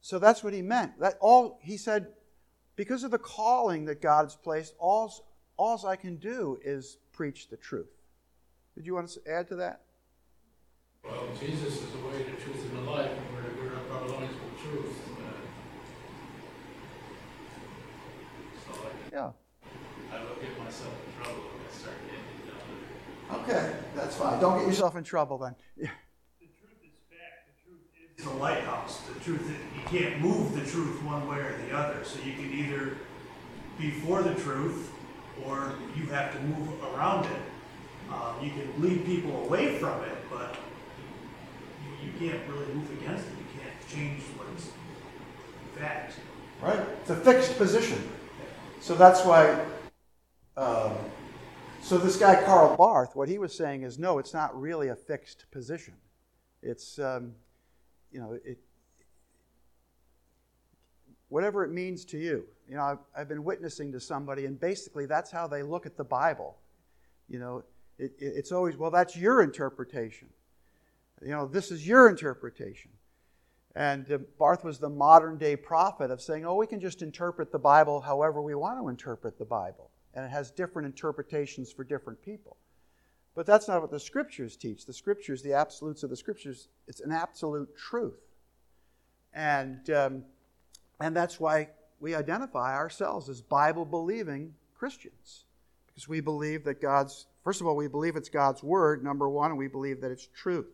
so 0.00 0.18
that's 0.18 0.44
what 0.44 0.52
he 0.52 0.62
meant. 0.62 0.98
That 1.00 1.18
all 1.20 1.58
he 1.62 1.76
said, 1.76 2.08
because 2.76 3.02
of 3.04 3.10
the 3.10 3.18
calling 3.18 3.86
that 3.86 4.00
God 4.00 4.24
has 4.26 4.36
placed, 4.36 4.74
all, 4.78 5.12
all 5.56 5.84
I 5.86 5.96
can 5.96 6.16
do 6.16 6.58
is 6.64 6.98
preach 7.12 7.48
the 7.48 7.56
truth. 7.56 7.90
Did 8.76 8.86
you 8.86 8.94
want 8.94 9.08
to 9.08 9.20
add 9.30 9.48
to 9.48 9.56
that? 9.56 9.80
Well, 11.02 11.28
Jesus 11.40 11.82
is 11.82 11.90
the 11.92 11.98
way, 11.98 12.18
the 12.24 12.42
truth, 12.42 12.62
and 12.70 12.78
the 12.78 12.90
life, 12.90 13.10
and 13.10 13.26
we're, 13.34 13.70
we're 13.70 13.74
our 13.96 14.08
lives 14.08 14.34
with 14.34 14.60
truth. 14.62 14.94
Uh, 15.18 15.30
so 18.66 18.80
I, 18.82 19.05
yeah. 19.16 19.30
I 20.12 20.20
will 20.20 20.36
get 20.36 20.58
myself 20.62 20.92
in 21.06 21.24
trouble 21.24 21.42
if 21.64 21.72
I 21.72 21.78
start 21.80 21.96
getting 22.04 22.20
it 22.44 23.40
Okay, 23.40 23.76
that's 23.94 24.16
fine. 24.16 24.38
Don't 24.40 24.58
get 24.58 24.68
yourself 24.68 24.94
in 24.94 25.04
trouble 25.04 25.38
then. 25.38 25.54
Yeah. 25.76 25.88
The 26.38 26.46
truth 26.46 26.76
is 26.84 27.00
fact. 27.08 27.48
The 27.48 27.64
truth 27.64 28.18
is 28.18 28.24
the 28.24 28.34
lighthouse. 28.34 29.00
The 29.14 29.20
truth 29.20 29.40
is 29.40 29.56
you 29.74 29.98
can't 29.98 30.20
move 30.20 30.54
the 30.54 30.70
truth 30.70 31.02
one 31.02 31.26
way 31.28 31.38
or 31.38 31.56
the 31.66 31.74
other. 31.74 32.04
So 32.04 32.18
you 32.20 32.34
can 32.34 32.52
either 32.52 32.98
be 33.78 33.90
for 33.90 34.22
the 34.22 34.34
truth 34.34 34.90
or 35.46 35.72
you 35.96 36.06
have 36.06 36.32
to 36.34 36.40
move 36.40 36.68
around 36.94 37.24
it. 37.24 37.42
Um, 38.10 38.34
you 38.42 38.50
can 38.50 38.82
lead 38.82 39.04
people 39.06 39.44
away 39.46 39.78
from 39.78 40.04
it, 40.04 40.16
but 40.30 40.56
you, 41.82 42.06
you, 42.06 42.12
can't 42.18 42.40
really 42.48 42.72
move 42.72 42.88
against 42.92 43.26
it. 43.26 43.32
You 43.32 43.60
can't 43.60 43.88
change 43.88 44.22
what's 44.36 44.66
in 44.66 45.80
fact. 45.80 46.14
Right? 46.62 46.78
It's 47.00 47.10
a 47.10 47.16
fixed 47.16 47.56
position. 47.56 48.00
So 48.80 48.94
that's 48.94 49.24
why. 49.24 49.64
Um, 50.56 50.92
so 51.82 51.98
this 51.98 52.16
guy 52.16 52.42
Karl 52.42 52.76
Barth, 52.76 53.14
what 53.14 53.28
he 53.28 53.38
was 53.38 53.54
saying 53.54 53.82
is, 53.82 53.98
no, 53.98 54.18
it's 54.18 54.34
not 54.34 54.58
really 54.58 54.88
a 54.88 54.96
fixed 54.96 55.46
position. 55.50 55.94
It's 56.62 56.98
um, 56.98 57.32
you 58.10 58.20
know, 58.20 58.38
it, 58.44 58.58
whatever 61.28 61.64
it 61.64 61.70
means 61.70 62.04
to 62.06 62.18
you. 62.18 62.46
You 62.68 62.76
know, 62.76 62.82
I've, 62.82 62.98
I've, 63.16 63.28
been 63.28 63.44
witnessing 63.44 63.92
to 63.92 64.00
somebody, 64.00 64.46
and 64.46 64.58
basically 64.58 65.06
that's 65.06 65.30
how 65.30 65.46
they 65.46 65.62
look 65.62 65.86
at 65.86 65.96
the 65.96 66.04
Bible. 66.04 66.56
You 67.28 67.38
know, 67.38 67.62
it, 67.98 68.12
it, 68.18 68.32
it's 68.36 68.52
always, 68.52 68.76
well, 68.76 68.90
that's 68.90 69.16
your 69.16 69.42
interpretation. 69.42 70.28
You 71.22 71.30
know, 71.30 71.46
this 71.46 71.70
is 71.70 71.86
your 71.86 72.08
interpretation. 72.08 72.90
And 73.76 74.10
uh, 74.10 74.18
Barth 74.38 74.64
was 74.64 74.78
the 74.78 74.88
modern 74.88 75.36
day 75.36 75.54
prophet 75.54 76.10
of 76.10 76.22
saying, 76.22 76.46
oh, 76.46 76.56
we 76.56 76.66
can 76.66 76.80
just 76.80 77.02
interpret 77.02 77.52
the 77.52 77.58
Bible 77.58 78.00
however 78.00 78.40
we 78.40 78.54
want 78.54 78.80
to 78.80 78.88
interpret 78.88 79.38
the 79.38 79.44
Bible. 79.44 79.90
And 80.14 80.24
it 80.24 80.30
has 80.30 80.50
different 80.50 80.86
interpretations 80.86 81.70
for 81.70 81.84
different 81.84 82.20
people. 82.22 82.56
But 83.34 83.44
that's 83.44 83.68
not 83.68 83.82
what 83.82 83.90
the 83.90 84.00
scriptures 84.00 84.56
teach. 84.56 84.86
The 84.86 84.94
scriptures, 84.94 85.42
the 85.42 85.52
absolutes 85.52 86.02
of 86.02 86.08
the 86.08 86.16
scriptures, 86.16 86.68
it's 86.88 87.00
an 87.00 87.12
absolute 87.12 87.76
truth. 87.76 88.18
And 89.34 89.90
um, 89.90 90.24
and 90.98 91.14
that's 91.14 91.38
why 91.38 91.68
we 92.00 92.14
identify 92.14 92.74
ourselves 92.74 93.28
as 93.28 93.42
Bible 93.42 93.84
believing 93.84 94.54
Christians. 94.74 95.44
Because 95.86 96.08
we 96.08 96.20
believe 96.20 96.64
that 96.64 96.80
God's, 96.80 97.26
first 97.44 97.60
of 97.60 97.66
all, 97.66 97.76
we 97.76 97.88
believe 97.88 98.16
it's 98.16 98.28
God's 98.30 98.62
Word, 98.62 99.04
number 99.04 99.28
one, 99.28 99.50
and 99.50 99.58
we 99.58 99.68
believe 99.68 100.00
that 100.00 100.10
it's 100.10 100.26
truth. 100.34 100.66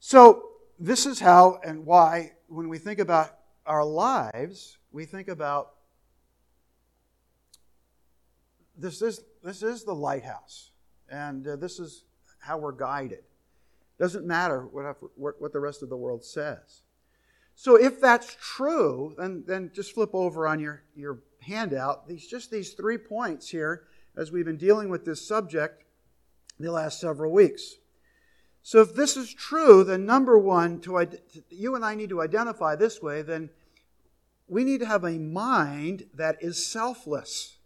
So, 0.00 0.47
this 0.78 1.06
is 1.06 1.18
how 1.20 1.60
and 1.64 1.84
why, 1.84 2.32
when 2.48 2.68
we 2.68 2.78
think 2.78 2.98
about 2.98 3.38
our 3.66 3.84
lives, 3.84 4.78
we 4.92 5.04
think 5.04 5.28
about 5.28 5.74
this 8.76 9.02
is, 9.02 9.20
this 9.42 9.62
is 9.62 9.84
the 9.84 9.94
lighthouse, 9.94 10.70
and 11.10 11.46
uh, 11.46 11.56
this 11.56 11.78
is 11.78 12.04
how 12.38 12.58
we're 12.58 12.72
guided. 12.72 13.24
Doesn't 13.98 14.24
matter 14.24 14.62
what, 14.62 15.40
what 15.40 15.52
the 15.52 15.58
rest 15.58 15.82
of 15.82 15.88
the 15.88 15.96
world 15.96 16.24
says. 16.24 16.82
So 17.56 17.74
if 17.74 18.00
that's 18.00 18.36
true, 18.40 19.14
then, 19.18 19.42
then 19.44 19.72
just 19.74 19.92
flip 19.92 20.10
over 20.12 20.46
on 20.46 20.60
your, 20.60 20.84
your 20.94 21.18
handout. 21.40 22.06
These 22.06 22.28
just 22.28 22.52
these 22.52 22.74
three 22.74 22.98
points 22.98 23.48
here 23.48 23.88
as 24.16 24.30
we've 24.30 24.44
been 24.44 24.56
dealing 24.56 24.88
with 24.88 25.04
this 25.04 25.26
subject 25.26 25.82
the 26.60 26.70
last 26.70 27.00
several 27.00 27.32
weeks. 27.32 27.74
So 28.62 28.80
if 28.80 28.94
this 28.94 29.16
is 29.16 29.32
true, 29.32 29.84
then 29.84 30.04
number 30.04 30.38
one, 30.38 30.80
to, 30.80 31.08
you 31.48 31.74
and 31.74 31.84
I 31.84 31.94
need 31.94 32.10
to 32.10 32.20
identify 32.20 32.76
this 32.76 33.00
way, 33.00 33.22
then 33.22 33.50
we 34.46 34.64
need 34.64 34.80
to 34.80 34.86
have 34.86 35.04
a 35.04 35.18
mind 35.18 36.06
that 36.14 36.36
is 36.42 36.64
selfless. 36.64 37.58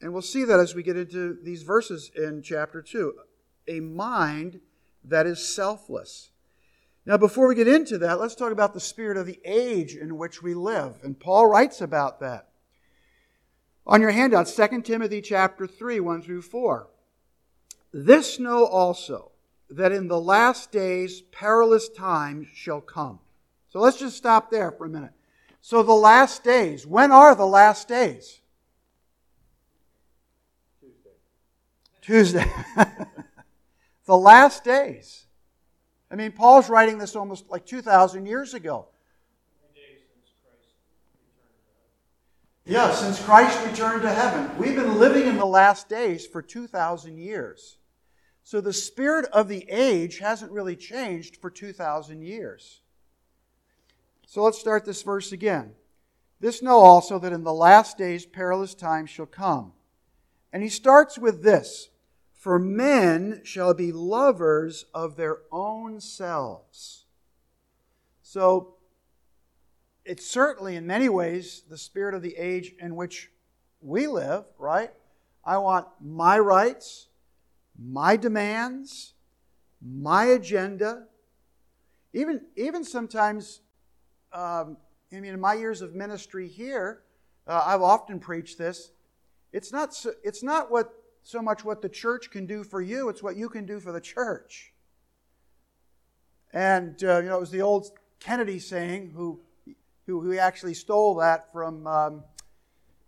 And 0.00 0.12
we'll 0.12 0.22
see 0.22 0.44
that 0.44 0.60
as 0.60 0.74
we 0.74 0.82
get 0.82 0.96
into 0.96 1.38
these 1.42 1.62
verses 1.62 2.10
in 2.14 2.42
chapter 2.42 2.82
2. 2.82 3.14
A 3.68 3.80
mind 3.80 4.60
that 5.04 5.26
is 5.26 5.46
selfless. 5.46 6.30
Now, 7.06 7.16
before 7.16 7.48
we 7.48 7.54
get 7.54 7.68
into 7.68 7.98
that, 7.98 8.20
let's 8.20 8.34
talk 8.34 8.52
about 8.52 8.74
the 8.74 8.80
spirit 8.80 9.16
of 9.16 9.26
the 9.26 9.40
age 9.44 9.94
in 9.96 10.18
which 10.18 10.42
we 10.42 10.54
live. 10.54 10.98
And 11.02 11.18
Paul 11.18 11.46
writes 11.46 11.80
about 11.80 12.20
that. 12.20 12.48
On 13.86 14.00
your 14.00 14.10
handout, 14.10 14.46
2 14.46 14.82
Timothy 14.82 15.20
chapter 15.20 15.66
3, 15.66 16.00
1 16.00 16.22
through 16.22 16.42
4. 16.42 16.88
This 17.92 18.38
know 18.38 18.64
also, 18.64 19.29
that 19.70 19.92
in 19.92 20.08
the 20.08 20.20
last 20.20 20.72
days 20.72 21.20
perilous 21.20 21.88
times 21.88 22.48
shall 22.54 22.80
come. 22.80 23.20
So 23.68 23.78
let's 23.78 23.98
just 23.98 24.16
stop 24.16 24.50
there 24.50 24.72
for 24.72 24.86
a 24.86 24.88
minute. 24.88 25.12
So, 25.62 25.82
the 25.82 25.92
last 25.92 26.42
days, 26.42 26.86
when 26.86 27.12
are 27.12 27.34
the 27.34 27.46
last 27.46 27.86
days? 27.86 28.40
Tuesday. 30.80 32.46
Tuesday. 32.46 32.52
the 34.06 34.16
last 34.16 34.64
days. 34.64 35.26
I 36.10 36.16
mean, 36.16 36.32
Paul's 36.32 36.70
writing 36.70 36.96
this 36.98 37.14
almost 37.14 37.50
like 37.50 37.66
2,000 37.66 38.24
years 38.26 38.54
ago. 38.54 38.86
Yeah, 42.64 42.92
since 42.94 43.22
Christ 43.22 43.58
returned 43.66 44.02
to 44.02 44.12
heaven. 44.12 44.56
We've 44.56 44.76
been 44.76 44.98
living 44.98 45.26
in 45.26 45.36
the 45.36 45.46
last 45.46 45.88
days 45.88 46.26
for 46.26 46.40
2,000 46.40 47.18
years. 47.18 47.78
So 48.50 48.60
the 48.60 48.72
spirit 48.72 49.26
of 49.26 49.46
the 49.46 49.64
age 49.70 50.18
hasn't 50.18 50.50
really 50.50 50.74
changed 50.74 51.36
for 51.36 51.50
2,000 51.50 52.20
years. 52.20 52.80
So 54.26 54.42
let's 54.42 54.58
start 54.58 54.84
this 54.84 55.02
verse 55.04 55.30
again. 55.30 55.74
This 56.40 56.60
know 56.60 56.80
also 56.80 57.20
that 57.20 57.32
in 57.32 57.44
the 57.44 57.52
last 57.52 57.96
days 57.96 58.26
perilous 58.26 58.74
times 58.74 59.08
shall 59.08 59.26
come. 59.26 59.74
And 60.52 60.64
he 60.64 60.68
starts 60.68 61.16
with 61.16 61.44
this 61.44 61.90
for 62.32 62.58
men 62.58 63.42
shall 63.44 63.72
be 63.72 63.92
lovers 63.92 64.84
of 64.92 65.14
their 65.14 65.42
own 65.52 66.00
selves. 66.00 67.04
So, 68.24 68.74
it's 70.04 70.26
certainly 70.26 70.74
in 70.74 70.88
many 70.88 71.08
ways 71.08 71.62
the 71.70 71.78
spirit 71.78 72.14
of 72.14 72.22
the 72.22 72.36
age 72.36 72.72
in 72.80 72.96
which 72.96 73.30
we 73.80 74.08
live, 74.08 74.44
right? 74.58 74.90
I 75.44 75.58
want 75.58 75.86
my 76.00 76.36
rights, 76.36 77.06
my 77.80 78.16
demands, 78.16 79.14
my 79.80 80.26
agenda. 80.26 81.06
Even, 82.12 82.42
even 82.56 82.84
sometimes, 82.84 83.60
um, 84.32 84.76
I 85.12 85.20
mean, 85.20 85.32
in 85.32 85.40
my 85.40 85.54
years 85.54 85.80
of 85.80 85.94
ministry 85.94 86.46
here, 86.46 87.02
uh, 87.46 87.62
I've 87.64 87.82
often 87.82 88.20
preached 88.20 88.58
this. 88.58 88.90
It's 89.52 89.72
not, 89.72 89.94
so, 89.94 90.12
it's 90.22 90.42
not 90.42 90.70
what 90.70 90.92
so 91.22 91.42
much 91.42 91.64
what 91.64 91.82
the 91.82 91.88
church 91.88 92.30
can 92.30 92.46
do 92.46 92.64
for 92.64 92.80
you, 92.80 93.08
it's 93.08 93.22
what 93.22 93.36
you 93.36 93.48
can 93.48 93.66
do 93.66 93.80
for 93.80 93.92
the 93.92 94.00
church. 94.00 94.72
And, 96.52 97.02
uh, 97.04 97.18
you 97.18 97.28
know, 97.28 97.36
it 97.36 97.40
was 97.40 97.50
the 97.50 97.62
old 97.62 97.90
Kennedy 98.18 98.58
saying, 98.58 99.12
who, 99.14 99.40
who, 100.06 100.20
who 100.20 100.36
actually 100.38 100.74
stole 100.74 101.14
that 101.16 101.52
from, 101.52 101.86
um, 101.86 102.24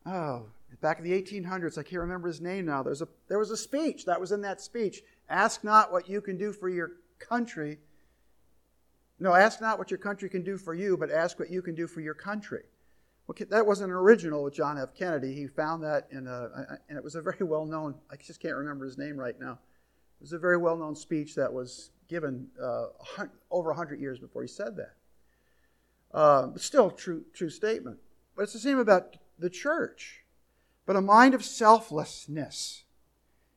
oh, 0.07 0.47
back 0.83 0.99
in 0.99 1.05
the 1.05 1.23
1800s. 1.23 1.79
I 1.79 1.83
can't 1.83 2.03
remember 2.03 2.29
his 2.29 2.41
name 2.41 2.67
now. 2.67 2.83
There's 2.83 3.01
a, 3.01 3.09
there 3.29 3.39
was 3.39 3.51
a 3.51 3.57
speech 3.57 4.05
that 4.05 4.21
was 4.21 4.33
in 4.33 4.43
that 4.43 4.61
speech. 4.61 5.03
Ask 5.31 5.65
not 5.65 5.91
what 5.91 6.09
you 6.11 6.21
can 6.21 6.37
do 6.37 6.53
for 6.53 6.69
your 6.69 6.91
country. 7.19 7.79
No, 9.19 9.33
ask 9.33 9.61
not 9.61 9.79
what 9.79 9.91
your 9.91 9.99
country 9.99 10.29
can 10.29 10.43
do 10.43 10.59
for 10.59 10.75
you, 10.75 10.97
but 10.97 11.11
ask 11.11 11.39
what 11.39 11.51
you 11.51 11.63
can 11.63 11.75
do 11.75 11.87
for 11.87 12.01
your 12.01 12.15
country. 12.15 12.65
Okay, 13.31 13.45
that 13.45 13.65
wasn't 13.65 13.91
an 13.91 13.97
original 13.97 14.43
with 14.43 14.53
John 14.53 14.77
F. 14.77 14.93
Kennedy. 14.95 15.33
He 15.33 15.47
found 15.47 15.85
that 15.85 16.09
in 16.11 16.27
a, 16.27 16.79
and 16.89 16.99
it 16.99 17.05
was 17.05 17.15
a 17.15 17.23
very 17.23 17.47
well 17.47 17.65
known, 17.65 17.95
I 18.11 18.17
just 18.17 18.41
can't 18.41 18.57
remember 18.57 18.85
his 18.85 18.99
name 18.99 19.17
right 19.17 19.39
now. 19.41 19.53
It 19.53 20.21
was 20.21 20.33
a 20.33 20.39
very 20.39 20.57
well 20.57 20.77
known 20.77 20.97
speech 20.97 21.37
that 21.37 21.53
was 21.53 21.91
given 22.09 22.49
uh, 22.61 22.87
over 23.51 23.71
100 23.71 24.01
years 24.01 24.19
before 24.19 24.43
he 24.43 24.49
said 24.49 24.77
that. 24.77 24.97
Uh, 26.13 26.49
but 26.49 26.61
still, 26.61 26.91
true, 26.91 27.25
true 27.33 27.49
statement. 27.49 27.99
But 28.37 28.43
it's 28.43 28.53
the 28.53 28.59
same 28.59 28.79
about 28.79 29.17
the 29.39 29.49
church. 29.49 30.22
But 30.87 30.97
a 30.97 31.01
mind 31.01 31.35
of 31.35 31.45
selflessness. 31.45 32.85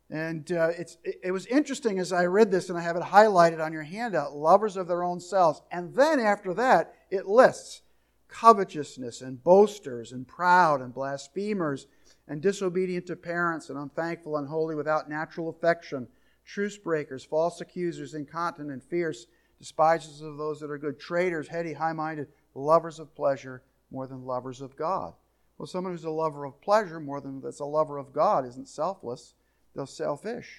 And 0.09 0.51
uh, 0.51 0.69
it's, 0.77 0.97
it, 1.03 1.31
was 1.31 1.47
interesting 1.47 1.97
as 1.97 2.13
I 2.13 2.25
read 2.25 2.51
this, 2.51 2.69
and 2.69 2.77
I 2.77 2.81
have 2.81 2.95
it 2.95 3.01
highlighted 3.01 3.63
on 3.63 3.73
your 3.73 3.81
handout 3.81 4.35
lovers 4.35 4.77
of 4.77 4.87
their 4.87 5.03
own 5.03 5.19
selves. 5.19 5.63
And 5.71 5.95
then 5.95 6.19
after 6.19 6.53
that, 6.53 6.93
it 7.09 7.25
lists 7.25 7.81
covetousness 8.27 9.21
and 9.21 9.43
boasters 9.43 10.11
and 10.11 10.27
proud 10.27 10.81
and 10.81 10.93
blasphemers 10.93 11.87
and 12.27 12.41
disobedient 12.41 13.07
to 13.07 13.15
parents 13.15 13.69
and 13.69 13.79
unthankful, 13.79 14.37
unholy, 14.37 14.75
without 14.75 15.09
natural 15.09 15.49
affection, 15.49 16.07
truce 16.43 16.77
breakers, 16.77 17.23
false 17.23 17.61
accusers, 17.61 18.13
incontinent, 18.13 18.83
fierce, 18.83 19.25
despisers 19.57 20.21
of 20.21 20.37
those 20.37 20.59
that 20.59 20.69
are 20.69 20.77
good, 20.77 20.99
traitors, 20.99 21.47
heady, 21.47 21.73
high 21.73 21.93
minded, 21.93 22.27
lovers 22.53 22.99
of 22.99 23.15
pleasure 23.15 23.63
more 23.89 24.05
than 24.05 24.25
lovers 24.25 24.61
of 24.61 24.75
God. 24.75 25.13
Well, 25.57 25.67
someone 25.67 25.93
who's 25.93 26.03
a 26.03 26.09
lover 26.09 26.45
of 26.45 26.61
pleasure 26.61 26.99
more 26.99 27.21
than 27.21 27.41
that's 27.41 27.59
a 27.59 27.65
lover 27.65 27.97
of 27.97 28.11
God 28.13 28.45
isn't 28.45 28.67
selfless, 28.67 29.33
they're 29.73 29.85
selfish. 29.85 30.49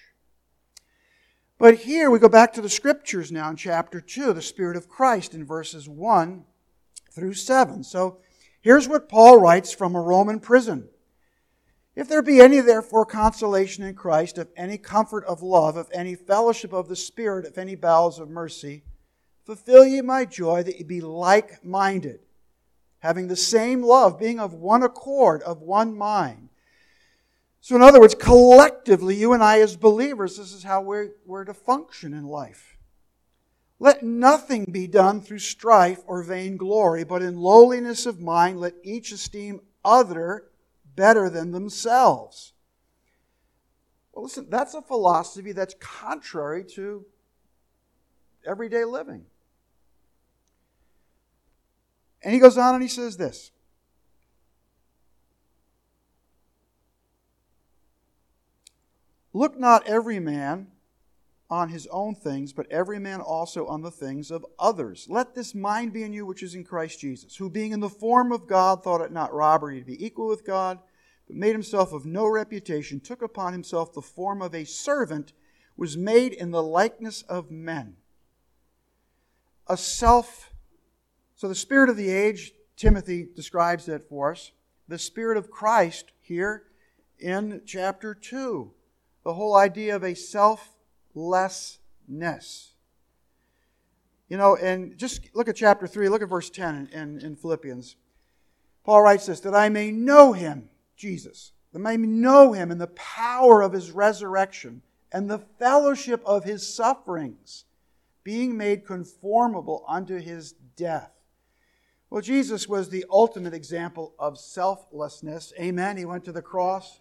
But 1.59 1.79
here 1.79 2.11
we 2.11 2.19
go 2.19 2.29
back 2.29 2.53
to 2.55 2.61
the 2.61 2.69
scriptures 2.69 3.33
now 3.33 3.49
in 3.51 3.57
chapter 3.57 4.01
2, 4.01 4.33
the 4.33 4.43
Spirit 4.43 4.77
of 4.77 4.89
Christ 4.89 5.35
in 5.35 5.45
verses 5.45 5.89
1 5.89 6.45
through 7.11 7.35
7. 7.35 7.83
So 7.83 8.19
here's 8.61 8.89
what 8.89 9.09
Paul 9.09 9.41
writes 9.41 9.73
from 9.73 9.95
a 9.95 10.01
Roman 10.01 10.39
prison. 10.39 10.89
If 11.95 12.09
there 12.09 12.21
be 12.21 12.43
any, 12.43 12.61
therefore, 12.61 13.07
consolation 13.07 13.83
in 13.85 13.95
Christ, 13.95 14.37
of 14.37 14.51
any 14.55 14.77
comfort 14.77 15.25
of 15.25 15.43
love, 15.43 15.77
of 15.77 15.89
any 15.95 16.15
fellowship 16.15 16.75
of 16.75 16.89
the 16.89 16.97
Spirit, 16.97 17.47
of 17.47 17.57
any 17.57 17.75
bowels 17.75 18.19
of 18.19 18.29
mercy, 18.29 18.85
fulfill 19.45 19.87
ye 19.87 20.03
my 20.03 20.27
joy 20.27 20.63
that 20.63 20.77
ye 20.77 20.83
be 20.83 21.01
like 21.01 21.65
minded, 21.65 22.26
having 23.07 23.29
the 23.29 23.37
same 23.37 23.83
love, 23.83 24.19
being 24.19 24.41
of 24.41 24.53
one 24.53 24.83
accord, 24.83 25.41
of 25.43 25.63
one 25.63 25.97
mind. 25.97 26.49
So, 27.61 27.77
in 27.77 27.83
other 27.83 28.01
words, 28.01 28.17
collectively, 28.17 29.15
you 29.15 29.33
and 29.33 29.45
I 29.45 29.61
as 29.61 29.77
believers, 29.77 30.37
this 30.37 30.53
is 30.53 30.65
how 30.65 30.83
we're, 30.83 31.13
we're 31.25 31.45
to 31.45 31.55
function 31.55 32.13
in 32.13 32.25
life. 32.25 32.77
Let 33.79 34.03
nothing 34.03 34.65
be 34.73 34.89
done 34.89 35.21
through 35.21 35.39
strife 35.39 36.01
or 36.07 36.25
vainglory, 36.25 37.05
but 37.05 37.23
in 37.23 37.37
lowliness 37.37 38.07
of 38.07 38.21
mind, 38.21 38.59
let 38.59 38.75
each 38.83 39.13
esteem 39.13 39.61
other 39.85 40.47
better 40.97 41.31
than 41.31 41.53
themselves. 41.53 42.55
Well, 44.13 44.25
listen, 44.25 44.49
that's 44.51 44.75
a 44.75 44.83
philosophy 44.83 45.53
that's 45.53 45.77
contrary 45.79 46.65
to 46.75 47.05
everyday 48.45 48.85
living. 48.85 49.27
And 52.23 52.33
he 52.33 52.41
goes 52.41 52.59
on 52.59 52.75
and 52.75 52.83
he 52.83 52.89
says 52.89 53.17
this 53.17 53.51
Look 59.33 59.59
not 59.59 59.87
every 59.87 60.19
man 60.19 60.69
on 61.49 61.69
his 61.69 61.87
own 61.89 62.15
things, 62.15 62.53
but 62.53 62.71
every 62.71 62.99
man 62.99 63.21
also 63.21 63.67
on 63.67 63.83
the 63.83 63.91
things 63.91 64.31
of 64.31 64.45
others. 64.59 65.07
Let 65.09 65.35
this 65.35 65.55
mind 65.55 65.93
be 65.93 66.03
in 66.03 66.13
you 66.13 66.27
which 66.27 66.43
is 66.43 66.55
in 66.55 66.65
Christ 66.65 67.01
Jesus, 67.01 67.37
who 67.37 67.51
being 67.51 67.73
in 67.73 67.81
the 67.81 67.89
form 67.89 68.33
of 68.33 68.47
God 68.47 68.83
thought 68.83 69.03
it 69.03 69.13
not 69.13 69.35
robbery 69.35 69.79
to 69.79 69.85
be 69.85 70.05
equal 70.05 70.29
with 70.29 70.47
God, 70.47 70.79
but 71.27 71.37
made 71.37 71.53
himself 71.53 71.93
of 71.93 72.07
no 72.07 72.27
reputation, 72.27 72.99
took 72.99 73.23
upon 73.23 73.53
himself 73.53 73.93
the 73.93 74.01
form 74.01 74.43
of 74.43 74.55
a 74.55 74.65
servant, 74.65 75.33
was 75.77 75.97
made 75.97 76.33
in 76.33 76.51
the 76.51 76.63
likeness 76.63 77.23
of 77.23 77.51
men. 77.51 77.97
A 79.69 79.77
self, 79.77 80.53
so 81.37 81.49
the 81.49 81.55
spirit 81.55 81.89
of 81.91 81.97
the 81.97 82.11
age, 82.11 82.53
Timothy 82.77 83.29
describes 83.35 83.87
that 83.87 84.09
for 84.09 84.33
us. 84.33 84.53
The 84.89 84.99
spirit 84.99 85.37
of 85.37 85.51
Christ 85.51 86.13
here 86.21 86.63
in 87.19 87.61
chapter 87.67 88.15
2. 88.15 88.73
The 89.23 89.35
whole 89.35 89.55
idea 89.55 89.95
of 89.95 90.03
a 90.03 90.15
selflessness. 90.15 92.73
You 94.29 94.39
know, 94.39 94.57
and 94.57 94.97
just 94.97 95.29
look 95.35 95.49
at 95.49 95.57
chapter 95.57 95.87
3, 95.87 96.09
look 96.09 96.23
at 96.23 96.31
verse 96.31 96.49
10 96.49 96.89
in, 96.93 97.21
in, 97.21 97.37
Philippians. 97.37 97.97
Paul 98.85 99.03
writes 99.03 99.27
this 99.27 99.41
that 99.41 99.55
I 99.55 99.69
may 99.69 99.91
know 99.91 100.33
him, 100.33 100.71
Jesus, 100.97 101.53
that 101.73 101.87
I 101.87 101.97
may 101.97 102.07
know 102.07 102.55
him 102.55 102.71
in 102.71 102.79
the 102.79 102.87
power 102.89 103.63
of 103.63 103.73
his 103.73 103.93
resurrection 103.93 104.83
and 105.13 105.29
the 105.29 105.45
fellowship 105.59 106.23
of 106.25 106.45
his 106.45 106.75
sufferings, 106.75 107.65
being 108.25 108.57
made 108.57 108.87
conformable 108.87 109.85
unto 109.87 110.19
his 110.19 110.55
death. 110.77 111.16
Well, 112.09 112.23
Jesus 112.23 112.69
was 112.69 112.89
the 112.89 113.05
ultimate 113.11 113.53
example 113.53 114.15
of 114.19 114.39
selflessness. 114.39 115.53
Amen. 115.59 115.97
He 115.97 116.05
went 116.05 116.25
to 116.27 116.33
the 116.33 116.43
cross. 116.43 117.01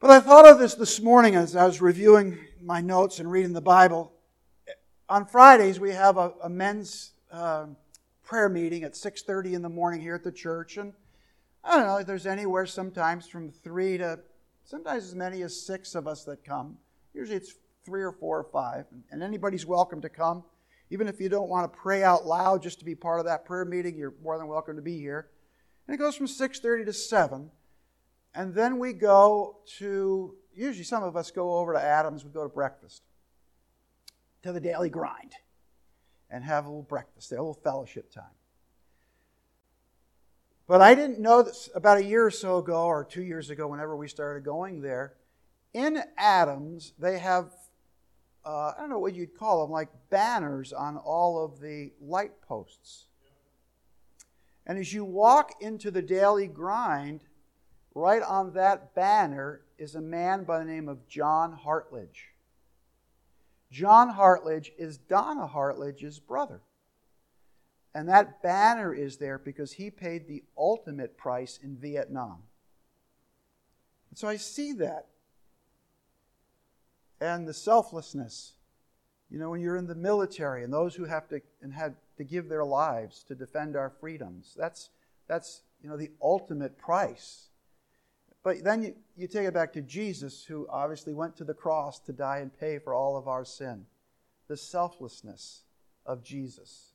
But 0.00 0.10
I 0.10 0.18
thought 0.18 0.48
of 0.48 0.58
this 0.58 0.74
this 0.74 1.00
morning 1.00 1.36
as 1.36 1.54
I 1.54 1.64
was 1.64 1.80
reviewing 1.80 2.38
my 2.60 2.80
notes 2.80 3.20
and 3.20 3.30
reading 3.30 3.52
the 3.52 3.60
Bible. 3.60 4.12
On 5.08 5.24
Fridays, 5.24 5.78
we 5.78 5.92
have 5.92 6.16
a, 6.16 6.32
a 6.42 6.48
men's 6.48 7.12
uh, 7.30 7.66
prayer 8.24 8.48
meeting 8.48 8.82
at 8.82 8.94
6.30 8.94 9.52
in 9.52 9.62
the 9.62 9.68
morning 9.68 10.00
here 10.00 10.16
at 10.16 10.24
the 10.24 10.32
church. 10.32 10.76
And 10.76 10.92
I 11.62 11.76
don't 11.76 11.86
know, 11.86 11.98
if 11.98 12.06
there's 12.06 12.26
anywhere 12.26 12.66
sometimes 12.66 13.28
from 13.28 13.52
three 13.52 13.96
to 13.98 14.18
sometimes 14.64 15.04
as 15.04 15.14
many 15.14 15.42
as 15.42 15.64
six 15.64 15.94
of 15.94 16.08
us 16.08 16.24
that 16.24 16.44
come. 16.44 16.78
Usually 17.14 17.36
it's 17.36 17.54
three 17.84 18.02
or 18.02 18.10
four 18.10 18.38
or 18.38 18.44
five. 18.44 18.86
And 19.12 19.22
anybody's 19.22 19.66
welcome 19.66 20.00
to 20.00 20.08
come. 20.08 20.42
Even 20.92 21.08
if 21.08 21.22
you 21.22 21.30
don't 21.30 21.48
want 21.48 21.72
to 21.72 21.78
pray 21.78 22.02
out 22.02 22.26
loud 22.26 22.62
just 22.62 22.78
to 22.80 22.84
be 22.84 22.94
part 22.94 23.18
of 23.18 23.24
that 23.24 23.46
prayer 23.46 23.64
meeting, 23.64 23.96
you're 23.96 24.12
more 24.22 24.36
than 24.36 24.46
welcome 24.46 24.76
to 24.76 24.82
be 24.82 24.98
here. 24.98 25.30
And 25.88 25.94
it 25.94 25.96
goes 25.96 26.14
from 26.14 26.26
6.30 26.26 26.84
to 26.84 26.92
7. 26.92 27.50
And 28.34 28.54
then 28.54 28.78
we 28.78 28.92
go 28.92 29.60
to, 29.78 30.34
usually 30.54 30.84
some 30.84 31.02
of 31.02 31.16
us 31.16 31.30
go 31.30 31.54
over 31.54 31.72
to 31.72 31.82
Adams, 31.82 32.26
we 32.26 32.30
go 32.30 32.42
to 32.42 32.48
breakfast, 32.50 33.00
to 34.42 34.52
the 34.52 34.60
daily 34.60 34.90
grind, 34.90 35.32
and 36.28 36.44
have 36.44 36.66
a 36.66 36.68
little 36.68 36.82
breakfast 36.82 37.32
a 37.32 37.36
little 37.36 37.54
fellowship 37.54 38.12
time. 38.12 38.36
But 40.66 40.82
I 40.82 40.94
didn't 40.94 41.20
know 41.20 41.42
this 41.42 41.70
about 41.74 41.96
a 41.96 42.04
year 42.04 42.26
or 42.26 42.30
so 42.30 42.58
ago, 42.58 42.84
or 42.84 43.02
two 43.02 43.22
years 43.22 43.48
ago, 43.48 43.66
whenever 43.66 43.96
we 43.96 44.08
started 44.08 44.44
going 44.44 44.82
there, 44.82 45.14
in 45.72 46.02
Adams, 46.18 46.92
they 46.98 47.18
have, 47.18 47.50
uh, 48.44 48.72
I 48.76 48.80
don't 48.80 48.90
know 48.90 48.98
what 48.98 49.14
you'd 49.14 49.38
call 49.38 49.62
them, 49.62 49.70
like 49.70 49.88
banners 50.10 50.72
on 50.72 50.96
all 50.96 51.44
of 51.44 51.60
the 51.60 51.92
light 52.00 52.40
posts. 52.42 53.06
And 54.66 54.78
as 54.78 54.92
you 54.92 55.04
walk 55.04 55.54
into 55.60 55.90
the 55.90 56.02
daily 56.02 56.46
grind, 56.46 57.24
Right 57.94 58.22
on 58.22 58.54
that 58.54 58.94
banner 58.94 59.60
is 59.76 59.94
a 59.94 60.00
man 60.00 60.44
by 60.44 60.58
the 60.58 60.64
name 60.64 60.88
of 60.88 61.06
John 61.08 61.58
Hartledge. 61.64 62.30
John 63.70 64.14
Hartledge 64.14 64.70
is 64.78 64.96
Donna 64.96 65.46
Hartledge's 65.46 66.18
brother. 66.18 66.62
And 67.94 68.08
that 68.08 68.42
banner 68.42 68.94
is 68.94 69.18
there 69.18 69.38
because 69.38 69.72
he 69.72 69.90
paid 69.90 70.26
the 70.26 70.42
ultimate 70.56 71.18
price 71.18 71.58
in 71.62 71.76
Vietnam. 71.76 72.38
And 74.08 74.18
so 74.18 74.28
I 74.28 74.36
see 74.36 74.72
that. 74.74 75.08
And 77.22 77.46
the 77.46 77.54
selflessness. 77.54 78.54
You 79.30 79.38
know, 79.38 79.50
when 79.50 79.60
you're 79.60 79.76
in 79.76 79.86
the 79.86 79.94
military 79.94 80.64
and 80.64 80.72
those 80.72 80.96
who 80.96 81.04
have 81.04 81.28
to 81.28 81.40
and 81.62 81.72
had 81.72 81.94
to 82.16 82.24
give 82.24 82.48
their 82.48 82.64
lives 82.64 83.22
to 83.28 83.36
defend 83.36 83.76
our 83.76 83.90
freedoms, 84.00 84.54
that's 84.58 84.90
that's 85.28 85.62
you 85.80 85.88
know 85.88 85.96
the 85.96 86.10
ultimate 86.20 86.76
price. 86.76 87.48
But 88.42 88.64
then 88.64 88.82
you, 88.82 88.94
you 89.16 89.28
take 89.28 89.46
it 89.46 89.54
back 89.54 89.72
to 89.74 89.82
Jesus, 89.82 90.44
who 90.44 90.66
obviously 90.68 91.14
went 91.14 91.36
to 91.36 91.44
the 91.44 91.54
cross 91.54 92.00
to 92.00 92.12
die 92.12 92.38
and 92.38 92.58
pay 92.58 92.80
for 92.80 92.92
all 92.92 93.16
of 93.16 93.28
our 93.28 93.44
sin. 93.44 93.86
The 94.48 94.56
selflessness 94.56 95.62
of 96.04 96.24
Jesus. 96.24 96.92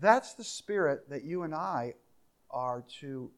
That's 0.00 0.34
the 0.34 0.44
spirit 0.44 1.10
that 1.10 1.24
you 1.24 1.42
and 1.42 1.52
I 1.52 1.94
are 2.48 2.84
to 3.00 3.32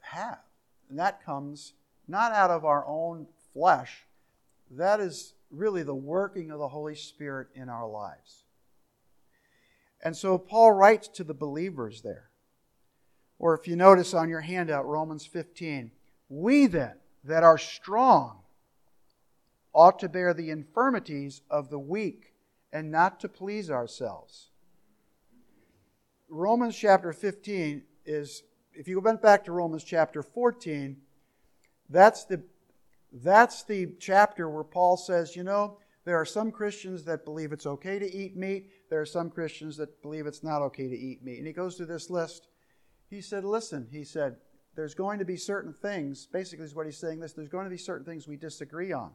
have. 0.00 0.38
And 0.88 0.98
that 0.98 1.22
comes 1.22 1.74
not 2.08 2.32
out 2.32 2.50
of 2.50 2.64
our 2.64 2.86
own 2.86 3.26
flesh, 3.56 4.04
that 4.70 5.00
is 5.00 5.32
really 5.50 5.82
the 5.82 5.94
working 5.94 6.50
of 6.50 6.58
the 6.58 6.68
Holy 6.68 6.94
Spirit 6.94 7.48
in 7.54 7.70
our 7.70 7.88
lives. 7.88 8.44
And 10.04 10.14
so 10.14 10.36
Paul 10.36 10.72
writes 10.72 11.08
to 11.08 11.24
the 11.24 11.32
believers 11.32 12.02
there 12.02 12.28
or 13.38 13.54
if 13.54 13.68
you 13.68 13.76
notice 13.76 14.14
on 14.14 14.28
your 14.28 14.40
handout, 14.40 14.86
Romans 14.86 15.26
15, 15.26 15.90
we 16.28 16.66
then 16.66 16.94
that 17.24 17.42
are 17.42 17.58
strong 17.58 18.38
ought 19.74 19.98
to 19.98 20.08
bear 20.08 20.32
the 20.32 20.50
infirmities 20.50 21.42
of 21.50 21.68
the 21.68 21.78
weak 21.78 22.32
and 22.72 22.90
not 22.90 23.20
to 23.20 23.28
please 23.28 23.70
ourselves. 23.70 24.50
Romans 26.28 26.76
chapter 26.76 27.12
15 27.12 27.82
is, 28.06 28.42
if 28.72 28.88
you 28.88 29.00
went 29.00 29.20
back 29.20 29.44
to 29.44 29.52
Romans 29.52 29.84
chapter 29.84 30.22
14, 30.22 30.96
that's 31.90 32.24
the, 32.24 32.42
that's 33.22 33.62
the 33.64 33.88
chapter 33.98 34.48
where 34.48 34.64
Paul 34.64 34.96
says, 34.96 35.36
you 35.36 35.42
know, 35.42 35.78
there 36.04 36.16
are 36.16 36.24
some 36.24 36.52
Christians 36.52 37.04
that 37.04 37.24
believe 37.24 37.52
it's 37.52 37.66
okay 37.66 37.98
to 37.98 38.14
eat 38.14 38.36
meat. 38.36 38.70
There 38.90 39.00
are 39.00 39.06
some 39.06 39.28
Christians 39.30 39.76
that 39.78 40.02
believe 40.02 40.26
it's 40.26 40.44
not 40.44 40.62
okay 40.62 40.88
to 40.88 40.96
eat 40.96 41.24
meat. 41.24 41.38
And 41.38 41.46
he 41.46 41.52
goes 41.52 41.76
through 41.76 41.86
this 41.86 42.10
list. 42.10 42.48
He 43.10 43.20
said, 43.20 43.44
listen, 43.44 43.88
he 43.90 44.04
said, 44.04 44.36
there's 44.76 44.94
going 44.94 45.18
to 45.18 45.24
be 45.24 45.36
certain 45.36 45.72
things, 45.72 46.26
basically, 46.26 46.64
is 46.64 46.74
what 46.74 46.86
he's 46.86 46.98
saying 46.98 47.20
this, 47.20 47.32
there's 47.32 47.48
going 47.48 47.64
to 47.64 47.70
be 47.70 47.78
certain 47.78 48.04
things 48.04 48.28
we 48.28 48.36
disagree 48.36 48.92
on. 48.92 49.12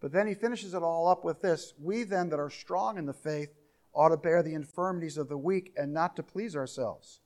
But 0.00 0.12
then 0.12 0.26
he 0.26 0.34
finishes 0.34 0.72
it 0.72 0.82
all 0.82 1.08
up 1.08 1.24
with 1.24 1.42
this 1.42 1.74
We 1.78 2.04
then 2.04 2.30
that 2.30 2.40
are 2.40 2.50
strong 2.50 2.96
in 2.96 3.06
the 3.06 3.12
faith 3.12 3.50
ought 3.92 4.10
to 4.10 4.16
bear 4.16 4.42
the 4.42 4.54
infirmities 4.54 5.18
of 5.18 5.28
the 5.28 5.36
weak 5.36 5.72
and 5.76 5.92
not 5.92 6.16
to 6.16 6.22
please 6.22 6.56
ourselves. 6.56 7.20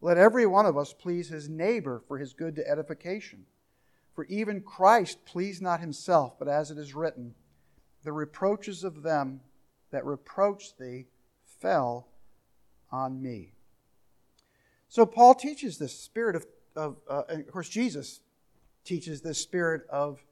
Let 0.00 0.18
every 0.18 0.46
one 0.46 0.66
of 0.66 0.76
us 0.76 0.92
please 0.92 1.28
his 1.28 1.48
neighbor 1.48 2.02
for 2.08 2.18
his 2.18 2.32
good 2.32 2.56
to 2.56 2.68
edification. 2.68 3.44
For 4.14 4.24
even 4.26 4.60
Christ 4.60 5.24
pleased 5.24 5.62
not 5.62 5.80
himself, 5.80 6.38
but 6.38 6.48
as 6.48 6.70
it 6.70 6.78
is 6.78 6.94
written, 6.94 7.34
the 8.04 8.12
reproaches 8.12 8.84
of 8.84 9.02
them 9.02 9.40
that 9.90 10.04
reproached 10.04 10.78
thee 10.78 11.06
fell 11.60 12.08
on 12.90 13.22
me. 13.22 13.54
So 14.88 15.06
Paul 15.06 15.34
teaches 15.34 15.78
this 15.78 15.98
spirit 15.98 16.36
of, 16.36 16.46
of 16.76 16.96
uh, 17.08 17.22
of 17.28 17.50
course, 17.50 17.68
Jesus 17.68 18.20
teaches 18.84 19.22
this 19.22 19.38
spirit 19.38 19.82
of 19.88 20.22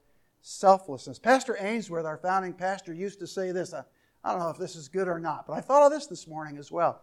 selflessness. 0.41 1.17
Pastor 1.17 1.57
Ainsworth, 1.59 2.05
our 2.05 2.17
founding 2.17 2.53
pastor, 2.53 2.93
used 2.93 3.19
to 3.19 3.27
say 3.27 3.51
this. 3.51 3.73
I, 3.73 3.83
I 4.23 4.31
don't 4.31 4.39
know 4.39 4.49
if 4.49 4.57
this 4.57 4.75
is 4.75 4.87
good 4.87 5.07
or 5.07 5.19
not, 5.19 5.47
but 5.47 5.53
I 5.53 5.61
thought 5.61 5.83
of 5.83 5.91
this 5.91 6.07
this 6.07 6.27
morning 6.27 6.57
as 6.57 6.71
well. 6.71 7.01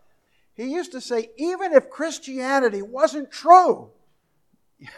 He 0.55 0.65
used 0.73 0.93
to 0.93 1.01
say, 1.01 1.31
even 1.37 1.73
if 1.73 1.89
Christianity 1.89 2.83
wasn't 2.83 3.31
true, 3.31 3.91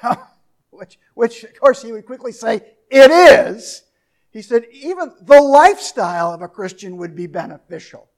which, 0.70 0.98
which 1.14 1.44
of 1.44 1.58
course 1.60 1.82
he 1.82 1.92
would 1.92 2.06
quickly 2.06 2.32
say, 2.32 2.62
it 2.90 3.10
is, 3.10 3.84
he 4.30 4.42
said, 4.42 4.66
even 4.72 5.12
the 5.22 5.40
lifestyle 5.40 6.32
of 6.32 6.42
a 6.42 6.48
Christian 6.48 6.96
would 6.96 7.16
be 7.16 7.26
beneficial. 7.26 8.08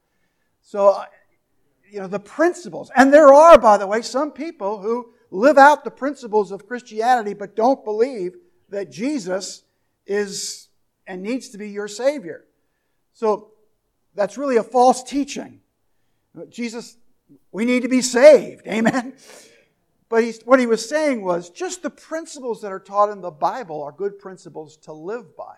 So, 0.61 1.03
you 1.91 2.01
know, 2.01 2.07
the 2.07 2.21
principles, 2.21 2.91
and 2.95 3.13
there 3.13 3.33
are, 3.33 3.59
by 3.59 3.77
the 3.79 3.87
way, 3.87 4.03
some 4.03 4.31
people 4.31 4.81
who 4.81 5.13
live 5.31 5.59
out 5.59 5.85
the 5.85 5.91
principles 5.91 6.53
of 6.53 6.67
Christianity 6.67 7.35
but 7.35 7.57
don't 7.57 7.85
believe 7.85 8.35
that 8.69 8.91
Jesus 8.91 9.65
is 10.07 10.69
and 11.07 11.23
needs 11.23 11.49
to 11.51 11.59
be 11.59 11.71
your 11.71 11.89
Savior. 11.89 12.45
So 13.13 13.51
that's 14.15 14.39
really 14.39 14.57
a 14.57 14.63
false 14.63 15.03
teaching. 15.03 15.61
Jesus, 16.49 16.97
we 17.51 17.65
need 17.65 17.83
to 17.83 17.89
be 17.89 18.03
saved. 18.03 18.67
Amen. 18.67 19.15
But 20.13 20.25
what 20.45 20.61
he 20.61 20.67
was 20.67 20.87
saying 20.87 21.25
was 21.25 21.49
just 21.49 21.83
the 21.83 21.89
principles 21.89 22.61
that 22.61 22.71
are 22.71 22.79
taught 22.79 23.09
in 23.09 23.23
the 23.23 23.31
Bible 23.31 23.83
are 23.83 23.93
good 23.93 24.19
principles 24.19 24.77
to 24.83 24.93
live 24.93 25.35
by. 25.35 25.55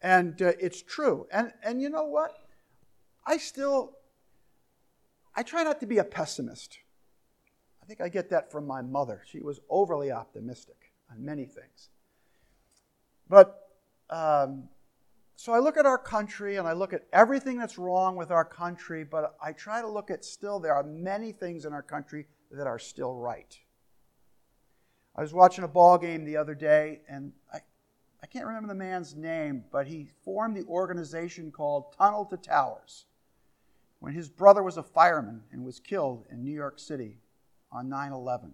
And 0.00 0.40
uh, 0.40 0.52
it's 0.58 0.80
true. 0.80 1.26
And, 1.30 1.52
and 1.62 1.78
you 1.78 1.90
know 1.90 2.06
what? 2.06 2.34
I 3.26 3.36
still, 3.36 3.98
I 5.34 5.42
try 5.42 5.62
not 5.62 5.78
to 5.80 5.86
be 5.86 5.98
a 5.98 6.04
pessimist. 6.04 6.78
I 7.82 7.84
think 7.84 8.00
I 8.00 8.08
get 8.08 8.30
that 8.30 8.50
from 8.50 8.66
my 8.66 8.80
mother. 8.80 9.20
She 9.26 9.40
was 9.40 9.60
overly 9.68 10.10
optimistic 10.10 10.94
on 11.10 11.22
many 11.22 11.44
things. 11.44 11.90
But 13.28 13.60
um, 14.08 14.70
so 15.36 15.52
I 15.52 15.58
look 15.58 15.76
at 15.76 15.84
our 15.84 15.98
country 15.98 16.56
and 16.56 16.66
I 16.66 16.72
look 16.72 16.94
at 16.94 17.02
everything 17.12 17.58
that's 17.58 17.76
wrong 17.76 18.16
with 18.16 18.30
our 18.30 18.46
country, 18.46 19.04
but 19.04 19.36
I 19.38 19.52
try 19.52 19.82
to 19.82 19.88
look 19.88 20.10
at 20.10 20.24
still, 20.24 20.60
there 20.60 20.74
are 20.74 20.82
many 20.82 21.30
things 21.30 21.66
in 21.66 21.74
our 21.74 21.82
country 21.82 22.24
that 22.56 22.66
are 22.66 22.78
still 22.78 23.14
right. 23.14 23.58
I 25.16 25.22
was 25.22 25.32
watching 25.32 25.64
a 25.64 25.68
ball 25.68 25.98
game 25.98 26.24
the 26.24 26.36
other 26.36 26.54
day, 26.54 27.00
and 27.08 27.32
I, 27.52 27.58
I 28.22 28.26
can't 28.26 28.46
remember 28.46 28.68
the 28.68 28.74
man's 28.74 29.14
name, 29.14 29.64
but 29.70 29.86
he 29.86 30.08
formed 30.24 30.56
the 30.56 30.64
organization 30.64 31.52
called 31.52 31.94
Tunnel 31.96 32.24
to 32.26 32.36
Towers 32.36 33.06
when 34.00 34.12
his 34.12 34.28
brother 34.28 34.62
was 34.62 34.76
a 34.76 34.82
fireman 34.82 35.42
and 35.52 35.64
was 35.64 35.80
killed 35.80 36.26
in 36.30 36.42
New 36.42 36.52
York 36.52 36.78
City 36.78 37.18
on 37.70 37.88
9 37.88 38.12
11. 38.12 38.52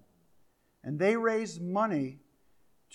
And 0.84 0.98
they 0.98 1.16
raised 1.16 1.60
money 1.62 2.18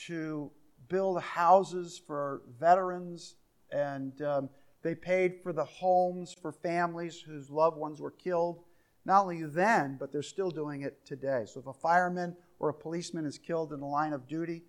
to 0.07 0.51
build 0.87 1.21
houses 1.21 2.01
for 2.05 2.41
veterans, 2.59 3.35
and 3.71 4.21
um, 4.21 4.49
they 4.83 4.95
paid 4.95 5.41
for 5.41 5.51
the 5.51 5.65
homes 5.65 6.33
for 6.33 6.51
families 6.51 7.19
whose 7.19 7.49
loved 7.49 7.77
ones 7.77 7.99
were 7.99 8.11
killed. 8.11 8.63
Not 9.05 9.21
only 9.21 9.43
then, 9.43 9.97
but 9.99 10.11
they're 10.11 10.23
still 10.23 10.49
doing 10.49 10.81
it 10.81 11.05
today. 11.05 11.45
So 11.45 11.59
if 11.59 11.67
a 11.67 11.73
fireman 11.73 12.35
or 12.59 12.69
a 12.69 12.73
policeman 12.73 13.25
is 13.25 13.37
killed 13.37 13.71
in 13.71 13.79
the 13.79 13.85
line 13.85 14.13
of 14.13 14.27
duty 14.27 14.63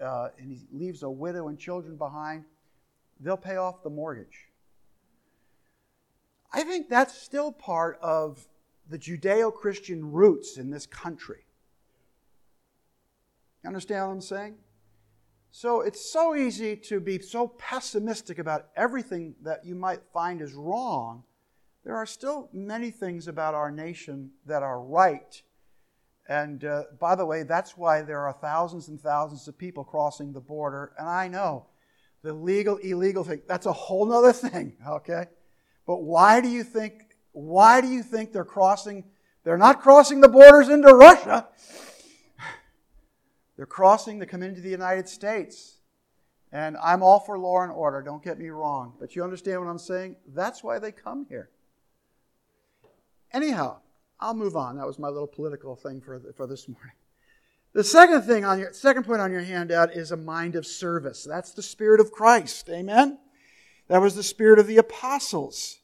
uh, 0.00 0.28
and 0.38 0.50
he 0.50 0.66
leaves 0.72 1.02
a 1.02 1.10
widow 1.10 1.48
and 1.48 1.58
children 1.58 1.96
behind, 1.96 2.44
they'll 3.20 3.36
pay 3.36 3.56
off 3.56 3.82
the 3.82 3.90
mortgage. 3.90 4.48
I 6.52 6.64
think 6.64 6.88
that's 6.88 7.16
still 7.16 7.52
part 7.52 7.98
of 8.02 8.44
the 8.88 8.98
Judeo 8.98 9.54
Christian 9.54 10.10
roots 10.10 10.56
in 10.56 10.70
this 10.70 10.84
country. 10.84 11.44
You 13.62 13.68
understand 13.68 14.06
what 14.06 14.14
I'm 14.14 14.20
saying? 14.20 14.56
So 15.52 15.80
it's 15.80 16.12
so 16.12 16.34
easy 16.34 16.76
to 16.76 16.98
be 16.98 17.20
so 17.20 17.48
pessimistic 17.48 18.38
about 18.38 18.68
everything 18.76 19.34
that 19.42 19.64
you 19.64 19.76
might 19.76 20.00
find 20.12 20.40
is 20.40 20.54
wrong. 20.54 21.24
There 21.84 21.96
are 21.96 22.06
still 22.06 22.48
many 22.52 22.90
things 22.90 23.26
about 23.26 23.54
our 23.54 23.70
nation 23.70 24.32
that 24.46 24.62
are 24.62 24.80
right. 24.80 25.42
And 26.28 26.64
uh, 26.64 26.84
by 26.98 27.14
the 27.14 27.26
way, 27.26 27.42
that's 27.42 27.76
why 27.76 28.02
there 28.02 28.20
are 28.20 28.32
thousands 28.32 28.88
and 28.88 29.00
thousands 29.00 29.48
of 29.48 29.58
people 29.58 29.82
crossing 29.82 30.32
the 30.32 30.40
border. 30.40 30.92
And 30.98 31.08
I 31.08 31.28
know 31.28 31.66
the 32.22 32.32
legal, 32.32 32.76
illegal 32.76 33.24
thing, 33.24 33.42
that's 33.48 33.66
a 33.66 33.72
whole 33.72 34.12
other 34.12 34.32
thing, 34.32 34.76
okay? 34.86 35.26
But 35.86 36.02
why 36.02 36.40
do 36.40 36.48
you 36.48 36.62
think, 36.62 37.16
why 37.32 37.80
do 37.80 37.88
you 37.88 38.02
think 38.02 38.32
they're 38.32 38.44
crossing? 38.44 39.04
They're 39.42 39.58
not 39.58 39.80
crossing 39.80 40.20
the 40.20 40.28
borders 40.28 40.68
into 40.68 40.94
Russia. 40.94 41.48
They're 43.56 43.66
crossing 43.66 44.20
to 44.20 44.26
come 44.26 44.42
into 44.42 44.60
the 44.60 44.70
United 44.70 45.08
States. 45.08 45.78
And 46.52 46.76
I'm 46.82 47.02
all 47.02 47.20
for 47.20 47.38
law 47.38 47.62
and 47.62 47.72
order, 47.72 48.02
don't 48.02 48.22
get 48.22 48.38
me 48.38 48.48
wrong. 48.48 48.94
But 48.98 49.14
you 49.14 49.22
understand 49.22 49.60
what 49.60 49.70
I'm 49.70 49.78
saying? 49.78 50.16
That's 50.28 50.62
why 50.62 50.78
they 50.78 50.92
come 50.92 51.26
here. 51.28 51.50
Anyhow, 53.32 53.78
I'll 54.18 54.34
move 54.34 54.56
on. 54.56 54.76
That 54.76 54.86
was 54.86 54.98
my 54.98 55.08
little 55.08 55.26
political 55.26 55.76
thing 55.76 56.00
for, 56.00 56.20
for 56.36 56.46
this 56.46 56.68
morning. 56.68 56.92
The 57.72 57.84
second 57.84 58.22
thing 58.22 58.44
on 58.44 58.58
your 58.58 58.72
second 58.72 59.04
point 59.04 59.20
on 59.20 59.30
your 59.30 59.42
handout 59.42 59.94
is 59.94 60.10
a 60.10 60.16
mind 60.16 60.56
of 60.56 60.66
service. 60.66 61.24
That's 61.24 61.52
the 61.52 61.62
spirit 61.62 62.00
of 62.00 62.10
Christ. 62.10 62.68
Amen. 62.68 63.18
That 63.86 64.00
was 64.00 64.16
the 64.16 64.24
spirit 64.24 64.58
of 64.58 64.66
the 64.66 64.78
apostles. 64.78 65.78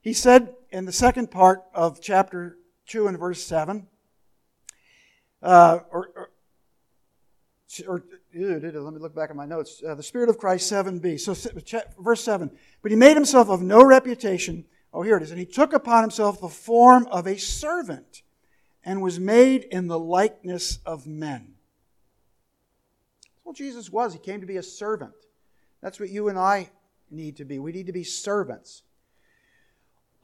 He 0.00 0.14
said 0.14 0.54
in 0.70 0.86
the 0.86 0.92
second 0.92 1.30
part 1.30 1.62
of 1.74 2.00
chapter 2.00 2.56
2 2.86 3.08
and 3.08 3.18
verse 3.18 3.44
7, 3.44 3.86
uh, 5.42 5.80
or, 5.90 6.10
or 6.16 6.30
or 7.86 8.02
let 8.34 8.94
me 8.94 8.98
look 8.98 9.14
back 9.14 9.28
at 9.28 9.36
my 9.36 9.44
notes. 9.44 9.82
Uh, 9.86 9.94
the 9.94 10.02
Spirit 10.02 10.30
of 10.30 10.38
Christ, 10.38 10.72
7b. 10.72 11.20
So, 11.20 11.34
verse 11.98 12.24
7. 12.24 12.50
But 12.82 12.90
he 12.90 12.96
made 12.96 13.14
himself 13.14 13.50
of 13.50 13.60
no 13.60 13.84
reputation. 13.84 14.64
Oh, 14.92 15.02
here 15.02 15.16
it 15.16 15.22
is. 15.22 15.30
And 15.30 15.38
he 15.38 15.46
took 15.46 15.72
upon 15.72 16.02
himself 16.02 16.40
the 16.40 16.48
form 16.48 17.06
of 17.10 17.26
a 17.26 17.38
servant 17.38 18.22
and 18.84 19.02
was 19.02 19.20
made 19.20 19.64
in 19.64 19.86
the 19.86 19.98
likeness 19.98 20.78
of 20.86 21.06
men. 21.06 21.54
What 23.42 23.56
Jesus 23.56 23.90
was. 23.90 24.12
He 24.12 24.18
came 24.18 24.40
to 24.40 24.46
be 24.46 24.56
a 24.56 24.62
servant. 24.62 25.12
That's 25.82 26.00
what 26.00 26.10
you 26.10 26.28
and 26.28 26.38
I 26.38 26.70
need 27.10 27.36
to 27.36 27.44
be. 27.44 27.58
We 27.58 27.72
need 27.72 27.86
to 27.86 27.92
be 27.92 28.04
servants. 28.04 28.82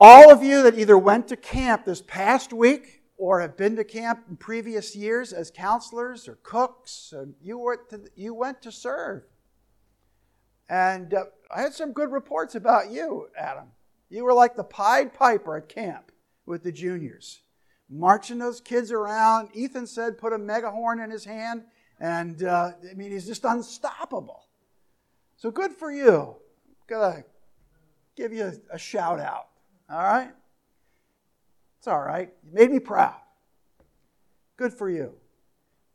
All 0.00 0.30
of 0.30 0.42
you 0.42 0.62
that 0.62 0.78
either 0.78 0.98
went 0.98 1.28
to 1.28 1.36
camp 1.36 1.84
this 1.84 2.02
past 2.02 2.52
week 2.52 3.02
or 3.16 3.40
have 3.40 3.56
been 3.56 3.76
to 3.76 3.84
camp 3.84 4.24
in 4.28 4.36
previous 4.36 4.96
years 4.96 5.32
as 5.32 5.50
counselors 5.50 6.26
or 6.28 6.38
cooks, 6.42 7.12
and 7.16 7.34
you, 7.40 7.58
were 7.58 7.76
to, 7.90 8.02
you 8.16 8.34
went 8.34 8.60
to 8.62 8.72
serve. 8.72 9.22
And 10.68 11.14
uh, 11.14 11.24
I 11.54 11.60
had 11.60 11.74
some 11.74 11.92
good 11.92 12.10
reports 12.10 12.54
about 12.54 12.90
you, 12.90 13.28
Adam. 13.38 13.68
You 14.08 14.24
were 14.24 14.34
like 14.34 14.56
the 14.56 14.64
Pied 14.64 15.14
Piper 15.14 15.56
at 15.56 15.68
camp 15.68 16.12
with 16.46 16.62
the 16.62 16.72
juniors, 16.72 17.42
marching 17.88 18.38
those 18.38 18.60
kids 18.60 18.92
around. 18.92 19.48
Ethan 19.54 19.86
said, 19.86 20.18
put 20.18 20.32
a 20.32 20.38
megahorn 20.38 21.02
in 21.02 21.10
his 21.10 21.24
hand, 21.24 21.64
and 22.00 22.42
uh, 22.42 22.72
I 22.90 22.94
mean, 22.94 23.10
he's 23.10 23.26
just 23.26 23.44
unstoppable. 23.44 24.46
So 25.36 25.50
good 25.50 25.72
for 25.72 25.90
you. 25.90 26.36
Gotta 26.86 27.24
give 28.16 28.32
you 28.32 28.52
a, 28.70 28.78
shout 28.78 29.20
out. 29.20 29.48
All 29.90 29.98
right? 29.98 30.30
It's 31.78 31.88
all 31.88 32.00
right. 32.00 32.32
You 32.44 32.52
made 32.52 32.70
me 32.70 32.78
proud. 32.78 33.16
Good 34.56 34.72
for 34.72 34.88
you. 34.88 35.14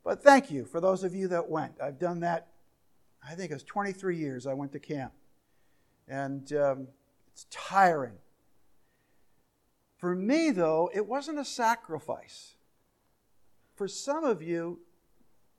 But 0.04 0.22
thank 0.22 0.50
you 0.50 0.64
for 0.64 0.80
those 0.80 1.04
of 1.04 1.14
you 1.14 1.28
that 1.28 1.48
went. 1.48 1.80
I've 1.82 1.98
done 1.98 2.20
that, 2.20 2.48
I 3.26 3.34
think 3.34 3.50
it 3.50 3.54
was 3.54 3.64
23 3.64 4.16
years 4.16 4.46
I 4.46 4.54
went 4.54 4.72
to 4.72 4.80
camp. 4.80 5.12
And 6.08 6.52
um, 6.54 6.88
it's 7.40 7.46
tiring. 7.56 8.18
For 9.96 10.14
me, 10.14 10.50
though, 10.50 10.90
it 10.92 11.06
wasn't 11.06 11.38
a 11.38 11.44
sacrifice. 11.44 12.54
For 13.76 13.88
some 13.88 14.24
of 14.24 14.42
you, 14.42 14.80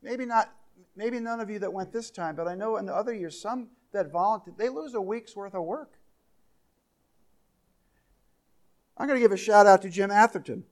maybe 0.04 0.26
not, 0.26 0.54
maybe 0.96 1.20
none 1.20 1.40
of 1.40 1.50
you 1.50 1.58
that 1.60 1.74
went 1.74 1.92
this 1.92 2.12
time, 2.12 2.36
but 2.36 2.48
I 2.48 2.54
know 2.54 2.78
in 2.78 2.86
the 2.86 2.96
other 2.96 3.14
years, 3.14 3.40
some 3.40 3.70
that 3.94 4.12
volunteered, 4.12 4.58
they 4.58 4.70
lose 4.70 4.94
a 4.94 5.02
week's 5.02 5.36
worth 5.36 5.56
of 5.56 5.64
work. 5.64 5.98
I'm 8.98 9.08
going 9.08 9.18
to 9.18 9.24
give 9.24 9.32
a 9.32 9.38
shout 9.38 9.66
out 9.66 9.82
to 9.82 9.90
Jim 9.90 10.12
Atherton. 10.12 10.64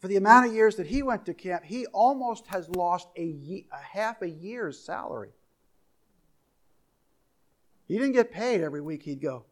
For 0.00 0.08
the 0.08 0.16
amount 0.16 0.48
of 0.48 0.54
years 0.54 0.74
that 0.76 0.88
he 0.88 1.02
went 1.04 1.24
to 1.26 1.34
camp, 1.34 1.64
he 1.64 1.86
almost 1.86 2.48
has 2.48 2.68
lost 2.68 3.08
a, 3.16 3.24
ye- 3.24 3.68
a 3.72 3.96
half 3.96 4.22
a 4.22 4.28
year's 4.28 4.78
salary. 4.78 5.30
He 7.86 7.94
didn't 7.94 8.12
get 8.12 8.32
paid 8.32 8.60
every 8.60 8.80
week 8.80 9.04
he'd 9.04 9.20
go. 9.20 9.44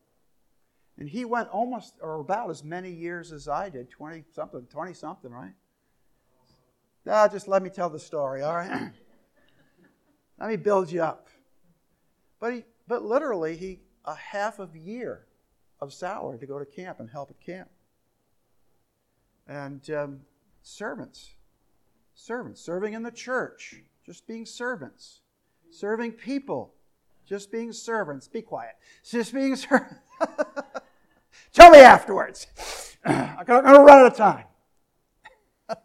And 1.03 1.11
he 1.11 1.25
went 1.25 1.49
almost 1.49 1.95
or 2.01 2.21
about 2.21 2.49
as 2.49 2.62
many 2.62 2.93
years 2.93 3.33
as 3.33 3.49
I 3.49 3.69
did 3.69 3.91
20 3.91 4.23
something, 4.33 4.65
20 4.71 4.95
something, 4.95 5.33
right? 5.33 5.51
Ah, 7.09 7.27
just 7.27 7.49
let 7.49 7.61
me 7.61 7.71
tell 7.71 7.91
the 7.91 7.99
story, 7.99 8.41
all 8.43 8.55
right? 8.55 8.93
let 10.38 10.49
me 10.49 10.55
build 10.55 10.93
you 10.93 11.03
up. 11.03 11.27
But, 12.38 12.53
he, 12.53 12.65
but 12.87 13.05
literally, 13.05 13.57
he 13.57 13.81
a 14.05 14.15
half 14.15 14.61
of 14.61 14.77
year 14.77 15.27
of 15.81 15.93
salary 15.93 16.38
to 16.38 16.47
go 16.47 16.61
to 16.61 16.65
camp 16.65 17.01
and 17.01 17.11
help 17.11 17.31
at 17.31 17.41
camp. 17.45 17.69
And 19.49 19.91
um, 19.91 20.21
servants, 20.62 21.35
servants, 22.15 22.61
serving 22.61 22.93
in 22.93 23.03
the 23.03 23.11
church, 23.11 23.83
just 24.07 24.29
being 24.29 24.47
servants, 24.47 25.19
serving 25.69 26.12
people, 26.12 26.75
just 27.27 27.51
being 27.51 27.73
servants. 27.73 28.29
Be 28.29 28.41
quiet. 28.41 28.77
Just 29.05 29.35
being 29.35 29.57
servants. 29.57 29.97
Tell 31.53 31.71
me 31.71 31.79
afterwards. 31.79 32.47
I'm 33.05 33.45
going 33.45 33.64
to 33.64 33.81
run 33.81 33.99
out 33.99 34.07
of 34.07 34.16
time. 34.16 34.45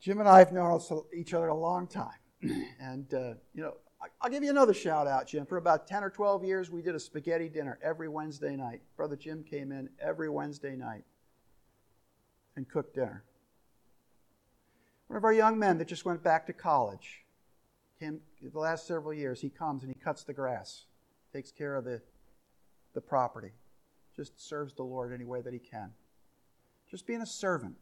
Jim 0.00 0.20
and 0.20 0.28
I 0.28 0.38
have 0.38 0.52
known 0.52 0.80
each 1.14 1.34
other 1.34 1.48
a 1.48 1.56
long 1.56 1.86
time. 1.86 2.10
And, 2.80 3.12
uh, 3.12 3.34
you 3.52 3.62
know, 3.62 3.74
I'll 4.20 4.30
give 4.30 4.44
you 4.44 4.50
another 4.50 4.74
shout 4.74 5.06
out, 5.06 5.26
Jim. 5.26 5.44
For 5.44 5.56
about 5.56 5.86
10 5.88 6.04
or 6.04 6.10
12 6.10 6.44
years, 6.44 6.70
we 6.70 6.82
did 6.82 6.94
a 6.94 7.00
spaghetti 7.00 7.48
dinner 7.48 7.78
every 7.82 8.08
Wednesday 8.08 8.54
night. 8.54 8.80
Brother 8.96 9.16
Jim 9.16 9.42
came 9.42 9.72
in 9.72 9.88
every 10.00 10.28
Wednesday 10.28 10.76
night 10.76 11.04
and 12.56 12.68
cooked 12.68 12.94
dinner. 12.94 13.24
One 15.08 15.16
of 15.16 15.24
our 15.24 15.32
young 15.32 15.58
men 15.58 15.78
that 15.78 15.88
just 15.88 16.04
went 16.04 16.22
back 16.22 16.46
to 16.46 16.52
college, 16.52 17.24
came 17.98 18.20
the 18.40 18.58
last 18.58 18.86
several 18.86 19.12
years, 19.12 19.40
he 19.40 19.48
comes 19.48 19.82
and 19.82 19.92
he 19.92 19.98
cuts 19.98 20.22
the 20.22 20.32
grass, 20.32 20.84
takes 21.32 21.50
care 21.50 21.74
of 21.74 21.84
the, 21.84 22.00
the 22.94 23.00
property, 23.00 23.52
just 24.18 24.44
serves 24.44 24.74
the 24.74 24.82
Lord 24.82 25.12
any 25.12 25.24
way 25.24 25.40
that 25.40 25.52
he 25.52 25.60
can. 25.60 25.92
Just 26.90 27.06
being 27.06 27.22
a 27.22 27.26
servant. 27.26 27.76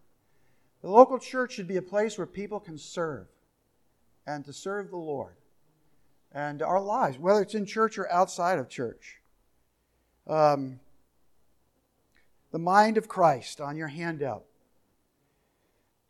The 0.82 0.90
local 0.90 1.18
church 1.18 1.52
should 1.52 1.66
be 1.66 1.78
a 1.78 1.82
place 1.82 2.18
where 2.18 2.26
people 2.26 2.60
can 2.60 2.76
serve 2.76 3.26
and 4.26 4.44
to 4.44 4.52
serve 4.52 4.90
the 4.90 4.98
Lord 4.98 5.36
and 6.32 6.60
our 6.60 6.78
lives, 6.78 7.18
whether 7.18 7.40
it's 7.40 7.54
in 7.54 7.64
church 7.64 7.96
or 7.96 8.12
outside 8.12 8.58
of 8.58 8.68
church. 8.68 9.22
Um, 10.26 10.78
the 12.52 12.58
mind 12.58 12.98
of 12.98 13.08
Christ 13.08 13.58
on 13.58 13.78
your 13.78 13.88
handout. 13.88 14.44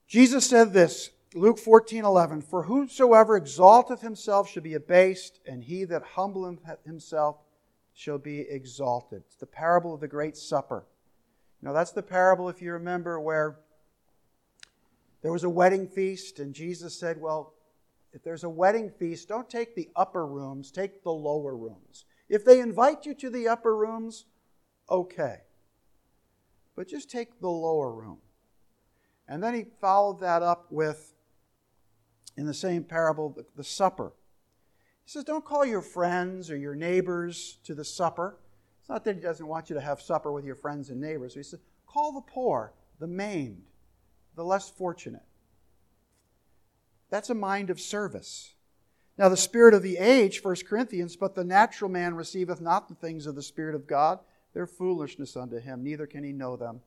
Jesus 0.09 0.45
said 0.45 0.73
this, 0.73 1.11
Luke 1.35 1.61
14 1.61 2.05
11, 2.05 2.43
For 2.43 2.65
whosoever 2.65 3.37
exalteth 3.37 4.01
himself 4.01 4.51
shall 4.51 4.65
be 4.65 4.75
abased, 4.75 5.39
and 5.47 5.63
he 5.63 5.85
that 5.85 6.03
humbleth 6.03 6.59
himself 6.85 7.37
shall 7.97 8.19
be 8.19 8.41
exalted. 8.41 9.23
It's 9.27 9.37
the 9.37 9.47
parable 9.47 9.95
of 9.95 10.01
the 10.01 10.07
great 10.07 10.37
supper. 10.37 10.85
Now, 11.63 11.73
that's 11.73 11.93
the 11.93 12.03
parable, 12.03 12.51
if 12.51 12.61
you 12.61 12.73
remember, 12.73 13.19
where 13.19 13.59
there 15.23 15.33
was 15.33 15.45
a 15.45 15.51
wedding 15.51 15.89
feast, 15.89 16.39
and 16.39 16.55
Jesus 16.55 16.95
said, 16.95 17.19
Well, 17.19 17.55
if 18.13 18.23
there's 18.23 18.45
a 18.45 18.51
wedding 18.51 18.91
feast, 18.91 19.29
don't 19.29 19.49
take 19.49 19.75
the 19.75 19.89
upper 19.97 20.27
rooms, 20.27 20.71
take 20.71 21.03
the 21.03 21.13
lower 21.13 21.57
rooms. 21.57 22.05
If 22.29 22.45
they 22.45 22.61
invite 22.61 23.07
you 23.07 23.15
to 23.15 23.31
the 23.31 23.49
upper 23.49 23.75
rooms, 23.75 24.27
okay. 24.91 25.39
But 26.77 26.89
just 26.89 27.11
take 27.11 27.41
the 27.41 27.49
lower 27.49 27.91
room. 27.91 28.19
And 29.27 29.43
then 29.43 29.55
he 29.55 29.65
followed 29.81 30.21
that 30.21 30.43
up 30.43 30.67
with, 30.71 31.15
in 32.37 32.45
the 32.45 32.55
same 32.55 32.85
parable, 32.85 33.31
the, 33.31 33.47
the 33.57 33.65
supper. 33.65 34.13
He 35.07 35.13
says, 35.13 35.25
Don't 35.25 35.45
call 35.45 35.65
your 35.65 35.81
friends 35.81 36.51
or 36.51 36.57
your 36.57 36.75
neighbors 36.75 37.59
to 37.65 37.75
the 37.75 37.85
supper. 37.85 38.37
It's 38.81 38.89
not 38.89 39.05
that 39.05 39.15
he 39.15 39.23
doesn't 39.23 39.47
want 39.47 39.71
you 39.71 39.75
to 39.75 39.81
have 39.81 40.03
supper 40.03 40.33
with 40.33 40.45
your 40.45 40.57
friends 40.57 40.91
and 40.91 41.01
neighbors. 41.01 41.35
He 41.35 41.43
says, 41.45 41.61
Call 41.87 42.13
the 42.13 42.21
poor, 42.21 42.73
the 42.99 43.07
maimed, 43.07 43.63
the 44.35 44.45
less 44.45 44.69
fortunate. 44.69 45.23
That's 47.09 47.31
a 47.31 47.35
mind 47.35 47.71
of 47.71 47.81
service. 47.81 48.55
Now, 49.17 49.29
the 49.29 49.37
spirit 49.37 49.75
of 49.75 49.83
the 49.83 49.97
age, 49.97 50.45
1 50.45 50.57
Corinthians, 50.69 51.17
but 51.17 51.35
the 51.35 51.45
natural 51.45 51.91
man 51.91 52.15
receiveth 52.15 52.61
not 52.61 52.89
the 52.89 52.95
things 52.97 53.27
of 53.27 53.35
the 53.35 53.43
Spirit 53.43 53.75
of 53.75 53.87
God. 53.87 54.19
They're 54.53 54.67
foolishness 54.67 55.37
unto 55.37 55.59
him, 55.59 55.83
neither 55.83 56.07
can 56.07 56.25
he 56.25 56.33
know 56.33 56.57
them, 56.57 56.81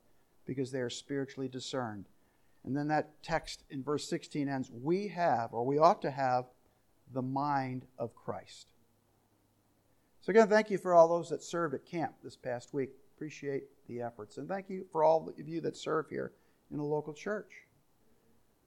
because 0.46 0.70
they 0.70 0.80
are 0.80 0.90
spiritually 0.90 1.48
discerned. 1.48 2.04
And 2.64 2.76
then 2.76 2.88
that 2.88 3.22
text 3.22 3.64
in 3.70 3.82
verse 3.82 4.08
16 4.08 4.48
ends 4.48 4.70
We 4.70 5.08
have, 5.08 5.52
or 5.52 5.64
we 5.64 5.78
ought 5.78 6.02
to 6.02 6.10
have, 6.10 6.44
the 7.12 7.22
mind 7.22 7.86
of 7.98 8.14
Christ. 8.14 8.68
So, 10.20 10.30
again, 10.30 10.48
thank 10.48 10.70
you 10.70 10.78
for 10.78 10.94
all 10.94 11.08
those 11.08 11.30
that 11.30 11.42
served 11.42 11.74
at 11.74 11.86
camp 11.86 12.14
this 12.22 12.36
past 12.36 12.74
week. 12.74 12.90
Appreciate 13.16 13.64
the 13.88 14.02
efforts. 14.02 14.36
And 14.36 14.48
thank 14.48 14.68
you 14.68 14.86
for 14.92 15.02
all 15.02 15.28
of 15.28 15.48
you 15.48 15.60
that 15.62 15.76
serve 15.76 16.08
here 16.08 16.32
in 16.72 16.78
a 16.78 16.84
local 16.84 17.14
church 17.14 17.50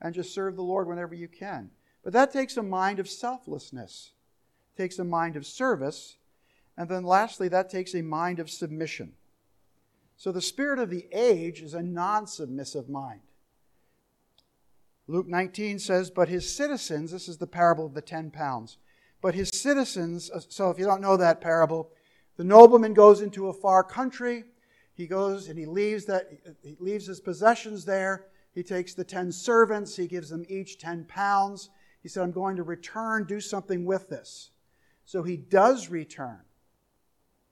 and 0.01 0.13
just 0.13 0.33
serve 0.33 0.55
the 0.55 0.63
Lord 0.63 0.87
whenever 0.87 1.15
you 1.15 1.27
can. 1.27 1.69
But 2.03 2.13
that 2.13 2.33
takes 2.33 2.57
a 2.57 2.63
mind 2.63 2.99
of 2.99 3.09
selflessness, 3.09 4.11
takes 4.77 4.99
a 4.99 5.03
mind 5.03 5.35
of 5.35 5.45
service, 5.45 6.17
and 6.77 6.89
then 6.89 7.03
lastly, 7.03 7.47
that 7.49 7.69
takes 7.69 7.93
a 7.93 8.01
mind 8.01 8.39
of 8.39 8.49
submission. 8.49 9.13
So 10.17 10.31
the 10.31 10.41
spirit 10.41 10.79
of 10.79 10.89
the 10.89 11.07
age 11.11 11.61
is 11.61 11.73
a 11.73 11.83
non 11.83 12.27
submissive 12.27 12.89
mind. 12.89 13.21
Luke 15.07 15.27
19 15.27 15.79
says, 15.79 16.09
But 16.09 16.29
his 16.29 16.53
citizens, 16.53 17.11
this 17.11 17.27
is 17.27 17.37
the 17.37 17.47
parable 17.47 17.85
of 17.85 17.93
the 17.93 18.01
10 18.01 18.31
pounds, 18.31 18.77
but 19.21 19.35
his 19.35 19.49
citizens, 19.49 20.31
uh, 20.31 20.39
so 20.47 20.69
if 20.69 20.79
you 20.79 20.85
don't 20.85 21.01
know 21.01 21.17
that 21.17 21.41
parable, 21.41 21.91
the 22.37 22.43
nobleman 22.43 22.93
goes 22.93 23.21
into 23.21 23.47
a 23.47 23.53
far 23.53 23.83
country. 23.83 24.43
He 24.95 25.07
goes 25.07 25.49
and 25.49 25.57
he 25.57 25.65
leaves 25.65 26.05
that 26.05 26.29
he 26.61 26.75
leaves 26.79 27.07
his 27.07 27.19
possessions 27.19 27.85
there. 27.85 28.25
He 28.53 28.63
takes 28.63 28.93
the 28.93 29.03
10 29.03 29.31
servants, 29.31 29.95
he 29.95 30.07
gives 30.07 30.29
them 30.29 30.45
each 30.47 30.77
10 30.77 31.05
pounds. 31.05 31.69
He 32.01 32.09
said, 32.09 32.23
I'm 32.23 32.31
going 32.31 32.57
to 32.57 32.63
return, 32.63 33.25
do 33.25 33.39
something 33.39 33.85
with 33.85 34.09
this. 34.09 34.51
So 35.05 35.23
he 35.23 35.37
does 35.37 35.89
return. 35.89 36.39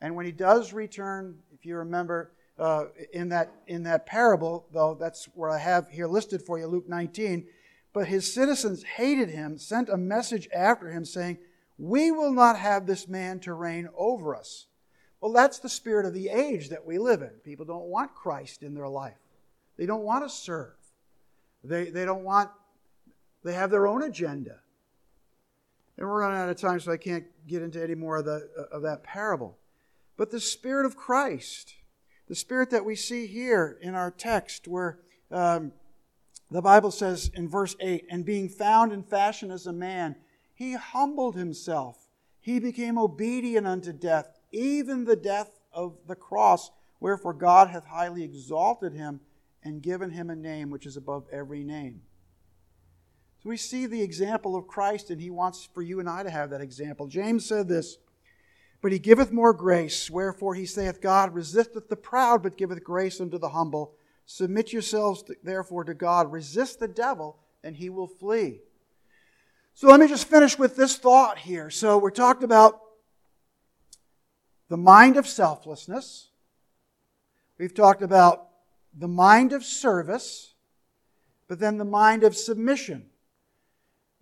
And 0.02 0.16
when 0.16 0.26
he 0.26 0.32
does 0.32 0.74
return, 0.74 1.38
if 1.54 1.66
you 1.66 1.78
remember 1.78 2.32
uh, 2.62 2.86
in, 3.12 3.30
that, 3.30 3.52
in 3.66 3.82
that 3.84 4.06
parable, 4.06 4.68
though 4.72 4.94
that's 4.94 5.26
where 5.34 5.50
I 5.50 5.58
have 5.58 5.90
here 5.90 6.08
listed 6.08 6.44
for 6.44 6.60
you, 6.60 6.68
Luke 6.68 6.88
19, 6.88 7.48
but 7.92 8.08
his 8.08 8.32
citizens 8.32 8.84
hated 8.84 9.30
him, 9.30 9.58
sent 9.58 9.90
a 9.90 9.98
message 9.98 10.48
after 10.54 10.92
him 10.92 11.04
saying, 11.04 11.40
We 11.80 12.12
will 12.12 12.32
not 12.32 12.60
have 12.60 12.86
this 12.86 13.08
man 13.08 13.40
to 13.42 13.54
reign 13.54 13.90
over 13.98 14.36
us. 14.36 14.68
Well, 15.20 15.34
that's 15.34 15.58
the 15.58 15.70
spirit 15.70 16.06
of 16.06 16.14
the 16.14 16.30
age 16.30 16.70
that 16.70 16.86
we 16.86 17.00
live 17.00 17.24
in. 17.24 17.32
People 17.44 17.66
don't 17.66 17.86
want 17.86 18.14
Christ 18.14 18.62
in 18.62 18.76
their 18.76 18.88
life, 18.88 19.18
they 19.76 19.88
don't 19.88 20.04
want 20.04 20.24
to 20.24 20.30
serve. 20.30 20.76
They, 21.64 21.86
they 21.86 22.06
don't 22.06 22.24
want, 22.24 22.50
they 23.44 23.54
have 23.54 23.72
their 23.72 23.88
own 23.88 24.04
agenda. 24.04 24.60
And 25.98 26.08
we're 26.08 26.22
running 26.22 26.40
out 26.40 26.50
of 26.50 26.58
time, 26.58 26.80
so 26.80 26.92
I 26.92 26.98
can't 26.98 27.26
get 27.48 27.62
into 27.62 27.84
any 27.84 27.94
more 27.94 28.18
of, 28.18 28.26
the, 28.26 28.50
of 28.72 28.84
that 28.84 29.04
parable. 29.04 29.58
But 30.18 30.32
the 30.32 30.40
Spirit 30.40 30.88
of 30.88 30.96
Christ, 30.96 31.76
the 32.32 32.36
Spirit 32.36 32.70
that 32.70 32.86
we 32.86 32.96
see 32.96 33.28
here 33.28 33.78
in 33.82 33.94
our 33.94 34.10
text, 34.10 34.66
where 34.66 35.00
um, 35.32 35.74
the 36.50 36.62
Bible 36.62 36.90
says 36.90 37.30
in 37.34 37.50
verse 37.50 37.76
8, 37.82 38.06
and 38.10 38.24
being 38.24 38.48
found 38.48 38.94
in 38.94 39.04
fashion 39.04 39.52
as 39.52 39.68
a 39.68 39.74
man, 39.74 40.16
he 40.54 40.72
humbled 40.72 41.36
himself. 41.36 42.08
He 42.40 42.58
became 42.58 42.98
obedient 42.98 43.68
unto 43.68 43.92
death, 43.92 44.40
even 44.50 45.04
the 45.04 45.18
death 45.18 45.60
of 45.74 45.98
the 46.08 46.16
cross. 46.16 46.72
Wherefore 47.02 47.34
God 47.34 47.68
hath 47.68 47.84
highly 47.84 48.24
exalted 48.24 48.94
him 48.94 49.20
and 49.62 49.84
given 49.84 50.12
him 50.12 50.30
a 50.30 50.36
name 50.38 50.70
which 50.70 50.86
is 50.86 50.96
above 50.96 51.26
every 51.34 51.66
name. 51.66 52.00
So 53.44 53.50
we 53.50 53.58
see 53.58 53.88
the 53.88 54.04
example 54.04 54.56
of 54.56 54.68
Christ, 54.68 55.10
and 55.10 55.20
he 55.20 55.32
wants 55.32 55.68
for 55.74 55.82
you 55.82 56.00
and 56.00 56.08
I 56.08 56.24
to 56.24 56.30
have 56.30 56.52
that 56.52 56.62
example. 56.62 57.08
James 57.08 57.46
said 57.46 57.68
this 57.68 57.98
But 58.82 58.92
he 58.92 59.00
giveth 59.00 59.32
more 59.32 59.54
grace, 59.54 60.10
wherefore 60.10 60.56
he 60.56 60.66
saith, 60.66 61.02
God 61.02 61.36
resisteth 61.36 61.88
the 61.88 61.96
proud, 61.96 62.42
but 62.42 62.58
giveth 62.58 62.84
grace 62.84 63.22
unto 63.22 63.38
the 63.38 63.50
humble. 63.50 63.94
Submit 64.26 64.74
yourselves 64.74 65.24
therefore 65.44 65.84
to 65.84 65.94
God, 65.94 66.32
resist 66.32 66.80
the 66.80 66.88
devil, 66.88 67.38
and 67.64 67.76
he 67.76 67.90
will 67.90 68.08
flee. 68.08 68.62
So 69.74 69.88
let 69.88 70.00
me 70.00 70.08
just 70.08 70.28
finish 70.28 70.58
with 70.58 70.76
this 70.76 70.98
thought 70.98 71.38
here. 71.38 71.70
So 71.70 71.98
we're 71.98 72.10
talking 72.10 72.44
about 72.44 72.82
the 74.68 74.78
mind 74.78 75.18
of 75.18 75.28
selflessness. 75.28 76.30
We've 77.58 77.74
talked 77.74 78.02
about 78.02 78.48
the 78.98 79.08
mind 79.08 79.54
of 79.54 79.64
service, 79.64 80.54
but 81.48 81.60
then 81.60 81.78
the 81.78 81.86
mind 81.86 82.24
of 82.24 82.36
submission. 82.36 83.06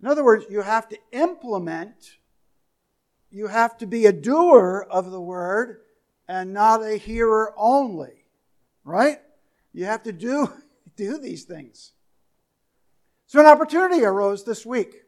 In 0.02 0.08
other 0.08 0.24
words, 0.24 0.46
you 0.50 0.62
have 0.62 0.88
to 0.88 0.98
implement, 1.12 2.16
you 3.30 3.46
have 3.46 3.78
to 3.78 3.86
be 3.86 4.06
a 4.06 4.12
doer 4.12 4.86
of 4.90 5.10
the 5.10 5.20
word 5.20 5.80
and 6.28 6.52
not 6.52 6.82
a 6.82 6.96
hearer 6.96 7.54
only, 7.56 8.24
right? 8.84 9.18
You 9.72 9.84
have 9.86 10.02
to 10.04 10.12
do, 10.12 10.52
do 10.96 11.18
these 11.18 11.44
things. 11.44 11.92
So 13.26 13.38
an 13.38 13.46
opportunity 13.46 14.04
arose 14.04 14.44
this 14.44 14.66
week. 14.66 15.02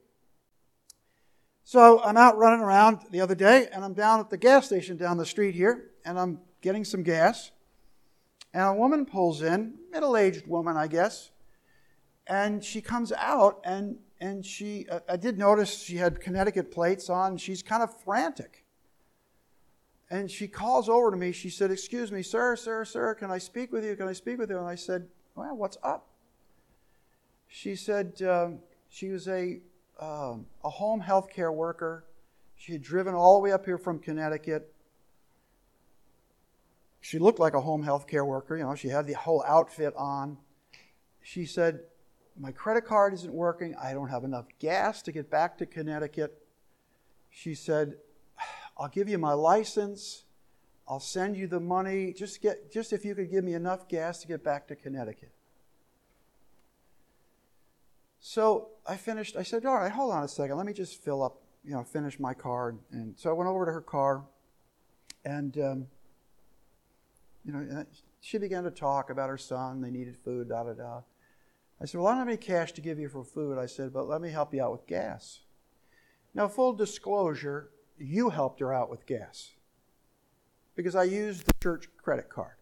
So 1.64 2.02
I'm 2.02 2.16
out 2.16 2.38
running 2.38 2.60
around 2.60 3.00
the 3.10 3.20
other 3.20 3.34
day, 3.34 3.68
and 3.72 3.84
I'm 3.84 3.94
down 3.94 4.20
at 4.20 4.30
the 4.30 4.36
gas 4.36 4.66
station 4.66 4.96
down 4.96 5.16
the 5.16 5.26
street 5.26 5.54
here, 5.54 5.90
and 6.04 6.18
I'm 6.18 6.40
getting 6.60 6.84
some 6.84 7.02
gas. 7.02 7.50
And 8.52 8.62
a 8.62 8.74
woman 8.74 9.06
pulls 9.06 9.42
in, 9.42 9.74
middle 9.90 10.16
aged 10.16 10.46
woman, 10.46 10.76
I 10.76 10.86
guess, 10.86 11.30
and 12.26 12.62
she 12.62 12.80
comes 12.80 13.12
out, 13.12 13.60
and, 13.64 13.98
and 14.22 14.46
she, 14.46 14.86
uh, 14.88 15.00
I 15.08 15.16
did 15.16 15.36
notice 15.36 15.82
she 15.82 15.96
had 15.96 16.20
Connecticut 16.20 16.70
plates 16.70 17.10
on. 17.10 17.36
She's 17.36 17.60
kind 17.62 17.82
of 17.82 18.00
frantic. 18.02 18.64
And 20.10 20.30
she 20.30 20.46
calls 20.46 20.88
over 20.88 21.10
to 21.10 21.16
me. 21.16 21.32
She 21.32 21.50
said, 21.50 21.72
Excuse 21.72 22.12
me, 22.12 22.22
sir, 22.22 22.54
sir, 22.54 22.84
sir, 22.84 23.14
can 23.14 23.32
I 23.32 23.38
speak 23.38 23.72
with 23.72 23.84
you? 23.84 23.96
Can 23.96 24.06
I 24.06 24.12
speak 24.12 24.38
with 24.38 24.48
you? 24.48 24.58
And 24.58 24.66
I 24.68 24.76
said, 24.76 25.08
Well, 25.34 25.56
what's 25.56 25.76
up? 25.82 26.06
She 27.48 27.74
said 27.74 28.22
um, 28.22 28.60
she 28.88 29.08
was 29.08 29.26
a, 29.26 29.58
um, 29.98 30.46
a 30.62 30.70
home 30.70 31.00
health 31.00 31.28
care 31.28 31.50
worker. 31.50 32.04
She 32.56 32.72
had 32.72 32.82
driven 32.82 33.14
all 33.14 33.34
the 33.34 33.40
way 33.40 33.52
up 33.52 33.64
here 33.64 33.78
from 33.78 33.98
Connecticut 33.98 34.72
she 37.04 37.18
looked 37.18 37.40
like 37.40 37.54
a 37.54 37.60
home 37.60 37.82
health 37.82 38.06
care 38.06 38.24
worker. 38.24 38.56
You 38.56 38.62
know, 38.62 38.76
she 38.76 38.86
had 38.86 39.08
the 39.08 39.14
whole 39.14 39.42
outfit 39.44 39.92
on. 39.96 40.38
She 41.20 41.46
said, 41.46 41.80
My 42.38 42.52
credit 42.52 42.86
card 42.86 43.12
isn't 43.14 43.32
working. 43.32 43.74
I 43.82 43.92
don't 43.92 44.08
have 44.08 44.24
enough 44.24 44.46
gas 44.58 45.02
to 45.02 45.12
get 45.12 45.30
back 45.30 45.58
to 45.58 45.66
Connecticut. 45.66 46.46
She 47.30 47.54
said, 47.54 47.96
I'll 48.78 48.88
give 48.88 49.08
you 49.08 49.18
my 49.18 49.32
license. 49.32 50.24
I'll 50.88 51.00
send 51.00 51.36
you 51.36 51.46
the 51.46 51.60
money. 51.60 52.12
Just 52.12 52.40
get 52.40 52.72
just 52.72 52.92
if 52.92 53.04
you 53.04 53.14
could 53.14 53.30
give 53.30 53.44
me 53.44 53.54
enough 53.54 53.88
gas 53.88 54.20
to 54.20 54.28
get 54.28 54.42
back 54.42 54.66
to 54.68 54.76
Connecticut. 54.76 55.32
So 58.20 58.68
I 58.86 58.96
finished, 58.96 59.36
I 59.36 59.42
said, 59.42 59.66
all 59.66 59.74
right, 59.74 59.90
hold 59.90 60.12
on 60.12 60.22
a 60.22 60.28
second. 60.28 60.56
Let 60.56 60.66
me 60.66 60.72
just 60.72 61.02
fill 61.02 61.22
up, 61.22 61.40
you 61.64 61.72
know, 61.72 61.82
finish 61.82 62.20
my 62.20 62.34
card. 62.34 62.78
And 62.90 63.14
so 63.18 63.30
I 63.30 63.32
went 63.32 63.48
over 63.48 63.66
to 63.66 63.72
her 63.72 63.80
car 63.80 64.24
and 65.24 65.56
um, 65.58 65.86
you 67.44 67.52
know, 67.52 67.84
she 68.20 68.38
began 68.38 68.64
to 68.64 68.70
talk 68.70 69.10
about 69.10 69.28
her 69.28 69.38
son. 69.38 69.80
They 69.80 69.90
needed 69.90 70.16
food, 70.24 70.48
da 70.48 70.62
da 70.62 70.72
da. 70.72 71.00
I 71.82 71.84
said, 71.84 72.00
Well, 72.00 72.06
I 72.06 72.12
don't 72.12 72.20
have 72.20 72.28
any 72.28 72.36
cash 72.36 72.72
to 72.72 72.80
give 72.80 73.00
you 73.00 73.08
for 73.08 73.24
food. 73.24 73.58
I 73.58 73.66
said, 73.66 73.92
But 73.92 74.08
let 74.08 74.20
me 74.20 74.30
help 74.30 74.54
you 74.54 74.62
out 74.62 74.72
with 74.72 74.86
gas. 74.86 75.40
Now, 76.32 76.46
full 76.46 76.72
disclosure, 76.72 77.70
you 77.98 78.30
helped 78.30 78.60
her 78.60 78.72
out 78.72 78.88
with 78.88 79.04
gas 79.04 79.50
because 80.76 80.94
I 80.94 81.04
used 81.04 81.44
the 81.44 81.52
church 81.60 81.88
credit 81.98 82.28
card. 82.28 82.54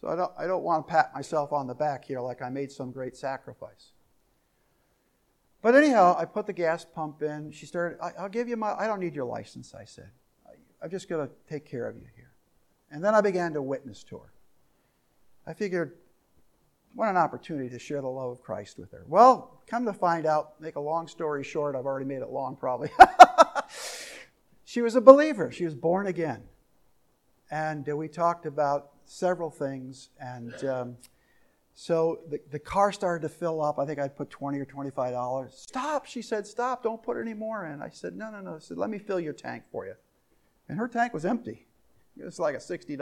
So 0.00 0.08
I 0.08 0.16
don't, 0.16 0.32
I 0.36 0.46
don't 0.46 0.64
want 0.64 0.86
to 0.86 0.92
pat 0.92 1.14
myself 1.14 1.52
on 1.52 1.68
the 1.68 1.74
back 1.74 2.04
here 2.04 2.20
like 2.20 2.42
I 2.42 2.50
made 2.50 2.72
some 2.72 2.90
great 2.90 3.16
sacrifice. 3.16 3.92
But 5.62 5.76
anyhow, 5.76 6.16
I 6.18 6.24
put 6.24 6.46
the 6.46 6.52
gas 6.52 6.84
pump 6.84 7.22
in. 7.22 7.52
She 7.52 7.66
started, 7.66 7.98
I, 8.02 8.22
will 8.22 8.28
give 8.28 8.48
you 8.48 8.56
my, 8.56 8.74
I 8.74 8.88
don't 8.88 8.98
need 8.98 9.14
your 9.14 9.24
license, 9.24 9.74
I 9.74 9.84
said. 9.84 10.10
I'm 10.82 10.90
just 10.90 11.08
going 11.08 11.26
to 11.26 11.32
take 11.48 11.64
care 11.64 11.88
of 11.88 11.94
you 11.94 12.06
here. 12.16 12.32
And 12.90 13.02
then 13.02 13.14
I 13.14 13.20
began 13.20 13.52
to 13.52 13.62
witness 13.62 14.02
to 14.04 14.18
her. 14.18 14.32
I 15.46 15.54
figured, 15.54 15.96
what 16.94 17.08
an 17.08 17.16
opportunity 17.16 17.68
to 17.70 17.78
share 17.78 18.00
the 18.00 18.08
love 18.08 18.30
of 18.30 18.42
Christ 18.42 18.78
with 18.78 18.90
her. 18.92 19.04
Well, 19.08 19.60
come 19.66 19.84
to 19.86 19.92
find 19.92 20.26
out, 20.26 20.60
make 20.60 20.76
a 20.76 20.80
long 20.80 21.08
story 21.08 21.44
short, 21.44 21.74
I've 21.74 21.86
already 21.86 22.06
made 22.06 22.22
it 22.22 22.30
long 22.30 22.56
probably. 22.56 22.90
she 24.64 24.82
was 24.82 24.94
a 24.94 25.00
believer, 25.00 25.50
she 25.50 25.64
was 25.64 25.74
born 25.74 26.06
again. 26.06 26.42
And 27.50 27.88
uh, 27.88 27.96
we 27.96 28.08
talked 28.08 28.46
about 28.46 28.90
several 29.04 29.50
things. 29.50 30.10
And 30.18 30.54
um, 30.64 30.96
so 31.74 32.20
the, 32.28 32.40
the 32.50 32.58
car 32.58 32.92
started 32.92 33.26
to 33.26 33.28
fill 33.28 33.62
up. 33.62 33.78
I 33.78 33.86
think 33.86 33.98
I'd 33.98 34.16
put 34.16 34.30
20 34.30 34.58
or 34.58 34.64
$25. 34.64 35.52
Stop, 35.52 36.06
she 36.06 36.22
said, 36.22 36.46
stop, 36.46 36.82
don't 36.82 37.02
put 37.02 37.18
any 37.18 37.34
more 37.34 37.66
in. 37.66 37.82
I 37.82 37.90
said, 37.90 38.16
no, 38.16 38.30
no, 38.30 38.40
no. 38.40 38.56
I 38.56 38.58
said, 38.58 38.78
let 38.78 38.90
me 38.90 38.98
fill 38.98 39.20
your 39.20 39.32
tank 39.32 39.64
for 39.70 39.86
you. 39.86 39.94
And 40.68 40.78
her 40.78 40.88
tank 40.88 41.12
was 41.12 41.24
empty. 41.24 41.66
It 42.18 42.24
was 42.24 42.38
like 42.38 42.54
a 42.54 42.58
$60, 42.58 42.90
it 42.90 42.98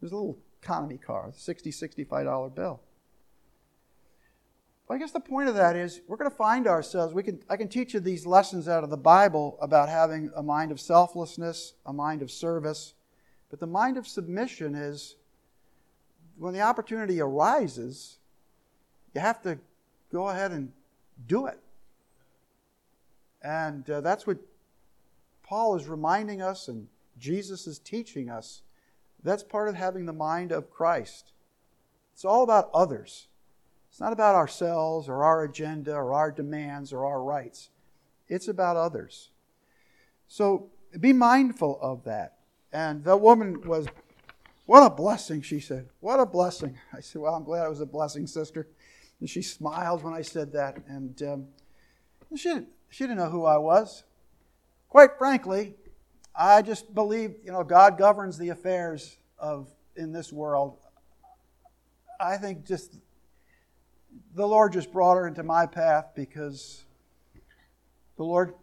was 0.00 0.12
a 0.12 0.14
little 0.14 0.38
economy 0.62 0.98
car, 0.98 1.28
a 1.28 1.32
$60, 1.32 1.68
$65 1.68 2.54
bill. 2.54 2.80
But 4.86 4.94
I 4.94 4.98
guess 4.98 5.10
the 5.10 5.20
point 5.20 5.48
of 5.48 5.56
that 5.56 5.74
is 5.74 6.00
we're 6.06 6.16
going 6.16 6.30
to 6.30 6.36
find 6.36 6.66
ourselves, 6.66 7.12
we 7.12 7.22
can, 7.22 7.40
I 7.50 7.56
can 7.56 7.68
teach 7.68 7.94
you 7.94 8.00
these 8.00 8.24
lessons 8.24 8.68
out 8.68 8.84
of 8.84 8.90
the 8.90 8.96
Bible 8.96 9.58
about 9.60 9.88
having 9.88 10.30
a 10.36 10.42
mind 10.42 10.70
of 10.70 10.80
selflessness, 10.80 11.74
a 11.84 11.92
mind 11.92 12.22
of 12.22 12.30
service. 12.30 12.94
But 13.50 13.58
the 13.58 13.66
mind 13.66 13.96
of 13.96 14.06
submission 14.06 14.74
is 14.74 15.16
when 16.38 16.54
the 16.54 16.60
opportunity 16.60 17.20
arises, 17.20 18.18
you 19.14 19.20
have 19.20 19.42
to 19.42 19.58
go 20.12 20.28
ahead 20.28 20.52
and 20.52 20.72
do 21.26 21.46
it. 21.46 21.58
And 23.42 23.88
uh, 23.90 24.00
that's 24.02 24.26
what 24.26 24.38
Paul 25.42 25.76
is 25.76 25.86
reminding 25.86 26.42
us 26.42 26.68
and 26.68 26.86
Jesus 27.18 27.66
is 27.66 27.78
teaching 27.78 28.30
us. 28.30 28.62
That's 29.22 29.42
part 29.42 29.68
of 29.68 29.74
having 29.74 30.06
the 30.06 30.12
mind 30.12 30.52
of 30.52 30.70
Christ. 30.70 31.32
It's 32.12 32.24
all 32.24 32.44
about 32.44 32.70
others. 32.72 33.26
It's 33.96 34.00
not 34.02 34.12
about 34.12 34.34
ourselves 34.34 35.08
or 35.08 35.24
our 35.24 35.44
agenda 35.44 35.94
or 35.94 36.12
our 36.12 36.30
demands 36.30 36.92
or 36.92 37.06
our 37.06 37.22
rights. 37.22 37.70
It's 38.28 38.46
about 38.46 38.76
others. 38.76 39.30
So 40.28 40.68
be 41.00 41.14
mindful 41.14 41.78
of 41.80 42.04
that. 42.04 42.34
And 42.74 43.02
the 43.02 43.16
woman 43.16 43.62
was, 43.62 43.86
what 44.66 44.82
a 44.82 44.90
blessing, 44.90 45.40
she 45.40 45.60
said. 45.60 45.88
What 46.00 46.20
a 46.20 46.26
blessing. 46.26 46.78
I 46.92 47.00
said, 47.00 47.22
well, 47.22 47.34
I'm 47.34 47.44
glad 47.44 47.64
it 47.64 47.70
was 47.70 47.80
a 47.80 47.86
blessing, 47.86 48.26
sister. 48.26 48.68
And 49.20 49.30
she 49.30 49.40
smiled 49.40 50.04
when 50.04 50.12
I 50.12 50.20
said 50.20 50.52
that. 50.52 50.76
And 50.86 51.22
um, 51.22 51.46
she, 52.36 52.50
didn't, 52.50 52.68
she 52.90 53.04
didn't 53.04 53.16
know 53.16 53.30
who 53.30 53.46
I 53.46 53.56
was. 53.56 54.04
Quite 54.90 55.16
frankly, 55.16 55.74
I 56.38 56.60
just 56.60 56.94
believe, 56.94 57.36
you 57.42 57.50
know, 57.50 57.64
God 57.64 57.96
governs 57.96 58.36
the 58.36 58.50
affairs 58.50 59.16
of 59.38 59.70
in 59.96 60.12
this 60.12 60.34
world. 60.34 60.80
I 62.20 62.36
think 62.36 62.66
just 62.66 62.98
the 64.34 64.46
Lord 64.46 64.72
just 64.72 64.92
brought 64.92 65.16
her 65.16 65.26
into 65.26 65.42
my 65.42 65.66
path 65.66 66.12
because 66.14 66.84
the 68.16 68.24
Lord, 68.24 68.54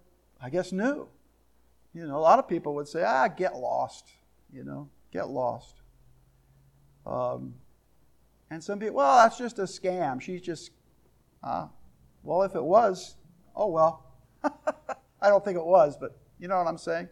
I 0.41 0.49
guess, 0.49 0.71
knew. 0.71 1.07
You 1.93 2.07
know, 2.07 2.17
a 2.17 2.19
lot 2.19 2.39
of 2.39 2.47
people 2.47 2.73
would 2.75 2.87
say, 2.87 3.03
ah, 3.03 3.27
get 3.27 3.55
lost, 3.55 4.09
you 4.51 4.63
know, 4.63 4.89
get 5.11 5.29
lost. 5.29 5.81
Um, 7.05 7.55
and 8.49 8.63
some 8.63 8.79
people, 8.79 8.95
well, 8.95 9.17
that's 9.17 9.37
just 9.37 9.59
a 9.59 9.63
scam. 9.63 10.21
She's 10.21 10.41
just, 10.41 10.71
uh, 11.43 11.67
well, 12.23 12.43
if 12.43 12.55
it 12.55 12.63
was, 12.63 13.15
oh 13.55 13.67
well. 13.67 14.05
I 14.43 15.29
don't 15.29 15.43
think 15.43 15.57
it 15.57 15.65
was, 15.65 15.97
but 15.97 16.17
you 16.39 16.47
know 16.47 16.57
what 16.57 16.67
I'm 16.67 16.77
saying? 16.77 17.09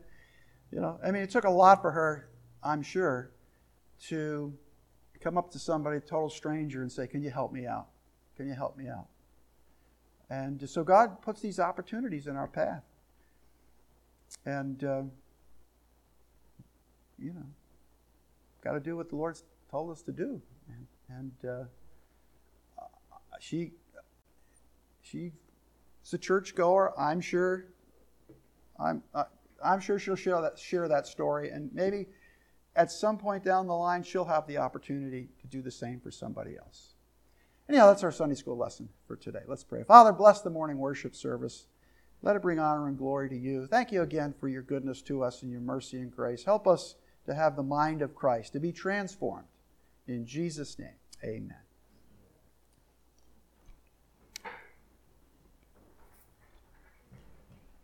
You 0.71 0.81
know, 0.81 0.99
I 1.03 1.11
mean, 1.11 1.21
it 1.21 1.29
took 1.29 1.45
a 1.45 1.49
lot 1.49 1.81
for 1.81 1.91
her, 1.91 2.29
I'm 2.63 2.81
sure, 2.81 3.31
to 4.07 4.53
come 5.19 5.37
up 5.37 5.51
to 5.51 5.59
somebody, 5.59 5.99
total 5.99 6.29
stranger, 6.29 6.81
and 6.81 6.91
say, 6.91 7.07
Can 7.07 7.21
you 7.21 7.29
help 7.29 7.51
me 7.51 7.67
out? 7.67 7.87
Can 8.41 8.49
you 8.49 8.55
help 8.55 8.75
me 8.75 8.87
out? 8.87 9.05
And 10.31 10.67
so 10.67 10.83
God 10.83 11.21
puts 11.21 11.41
these 11.41 11.59
opportunities 11.59 12.25
in 12.25 12.35
our 12.35 12.47
path. 12.47 12.81
And, 14.47 14.83
uh, 14.83 15.03
you 17.19 17.33
know, 17.33 17.45
got 18.63 18.71
to 18.71 18.79
do 18.79 18.97
what 18.97 19.09
the 19.09 19.15
Lord's 19.15 19.43
told 19.69 19.91
us 19.91 20.01
to 20.01 20.11
do. 20.11 20.41
And, 20.69 20.87
and 21.43 21.51
uh, 21.51 21.63
she, 23.39 23.73
she's 25.03 25.33
a 26.11 26.17
churchgoer, 26.17 26.99
I'm 26.99 27.21
sure. 27.21 27.65
I'm, 28.79 29.03
uh, 29.13 29.25
I'm 29.63 29.79
sure 29.79 29.99
she'll 29.99 30.15
share 30.15 30.41
that, 30.41 30.57
share 30.57 30.87
that 30.87 31.05
story, 31.05 31.51
and 31.51 31.69
maybe 31.75 32.07
at 32.75 32.89
some 32.89 33.19
point 33.19 33.43
down 33.43 33.67
the 33.67 33.75
line, 33.75 34.01
she'll 34.01 34.25
have 34.25 34.47
the 34.47 34.57
opportunity 34.57 35.29
to 35.41 35.47
do 35.47 35.61
the 35.61 35.69
same 35.69 35.99
for 35.99 36.09
somebody 36.09 36.57
else. 36.57 36.90
Anyhow, 37.71 37.87
that's 37.87 38.03
our 38.03 38.11
Sunday 38.11 38.35
school 38.35 38.57
lesson 38.57 38.89
for 39.07 39.15
today. 39.15 39.43
Let's 39.47 39.63
pray. 39.63 39.83
Father, 39.83 40.11
bless 40.11 40.41
the 40.41 40.49
morning 40.49 40.77
worship 40.77 41.15
service. 41.15 41.67
Let 42.21 42.35
it 42.35 42.41
bring 42.41 42.59
honor 42.59 42.89
and 42.89 42.97
glory 42.97 43.29
to 43.29 43.37
you. 43.37 43.65
Thank 43.65 43.93
you 43.93 44.01
again 44.01 44.33
for 44.37 44.49
your 44.49 44.61
goodness 44.61 45.01
to 45.03 45.23
us 45.23 45.41
and 45.41 45.49
your 45.49 45.61
mercy 45.61 45.95
and 46.01 46.13
grace. 46.13 46.43
Help 46.43 46.67
us 46.67 46.95
to 47.27 47.33
have 47.33 47.55
the 47.55 47.63
mind 47.63 48.01
of 48.01 48.13
Christ, 48.13 48.51
to 48.51 48.59
be 48.59 48.73
transformed. 48.73 49.47
In 50.05 50.25
Jesus' 50.25 50.77
name, 50.77 50.97
amen. 51.23 51.55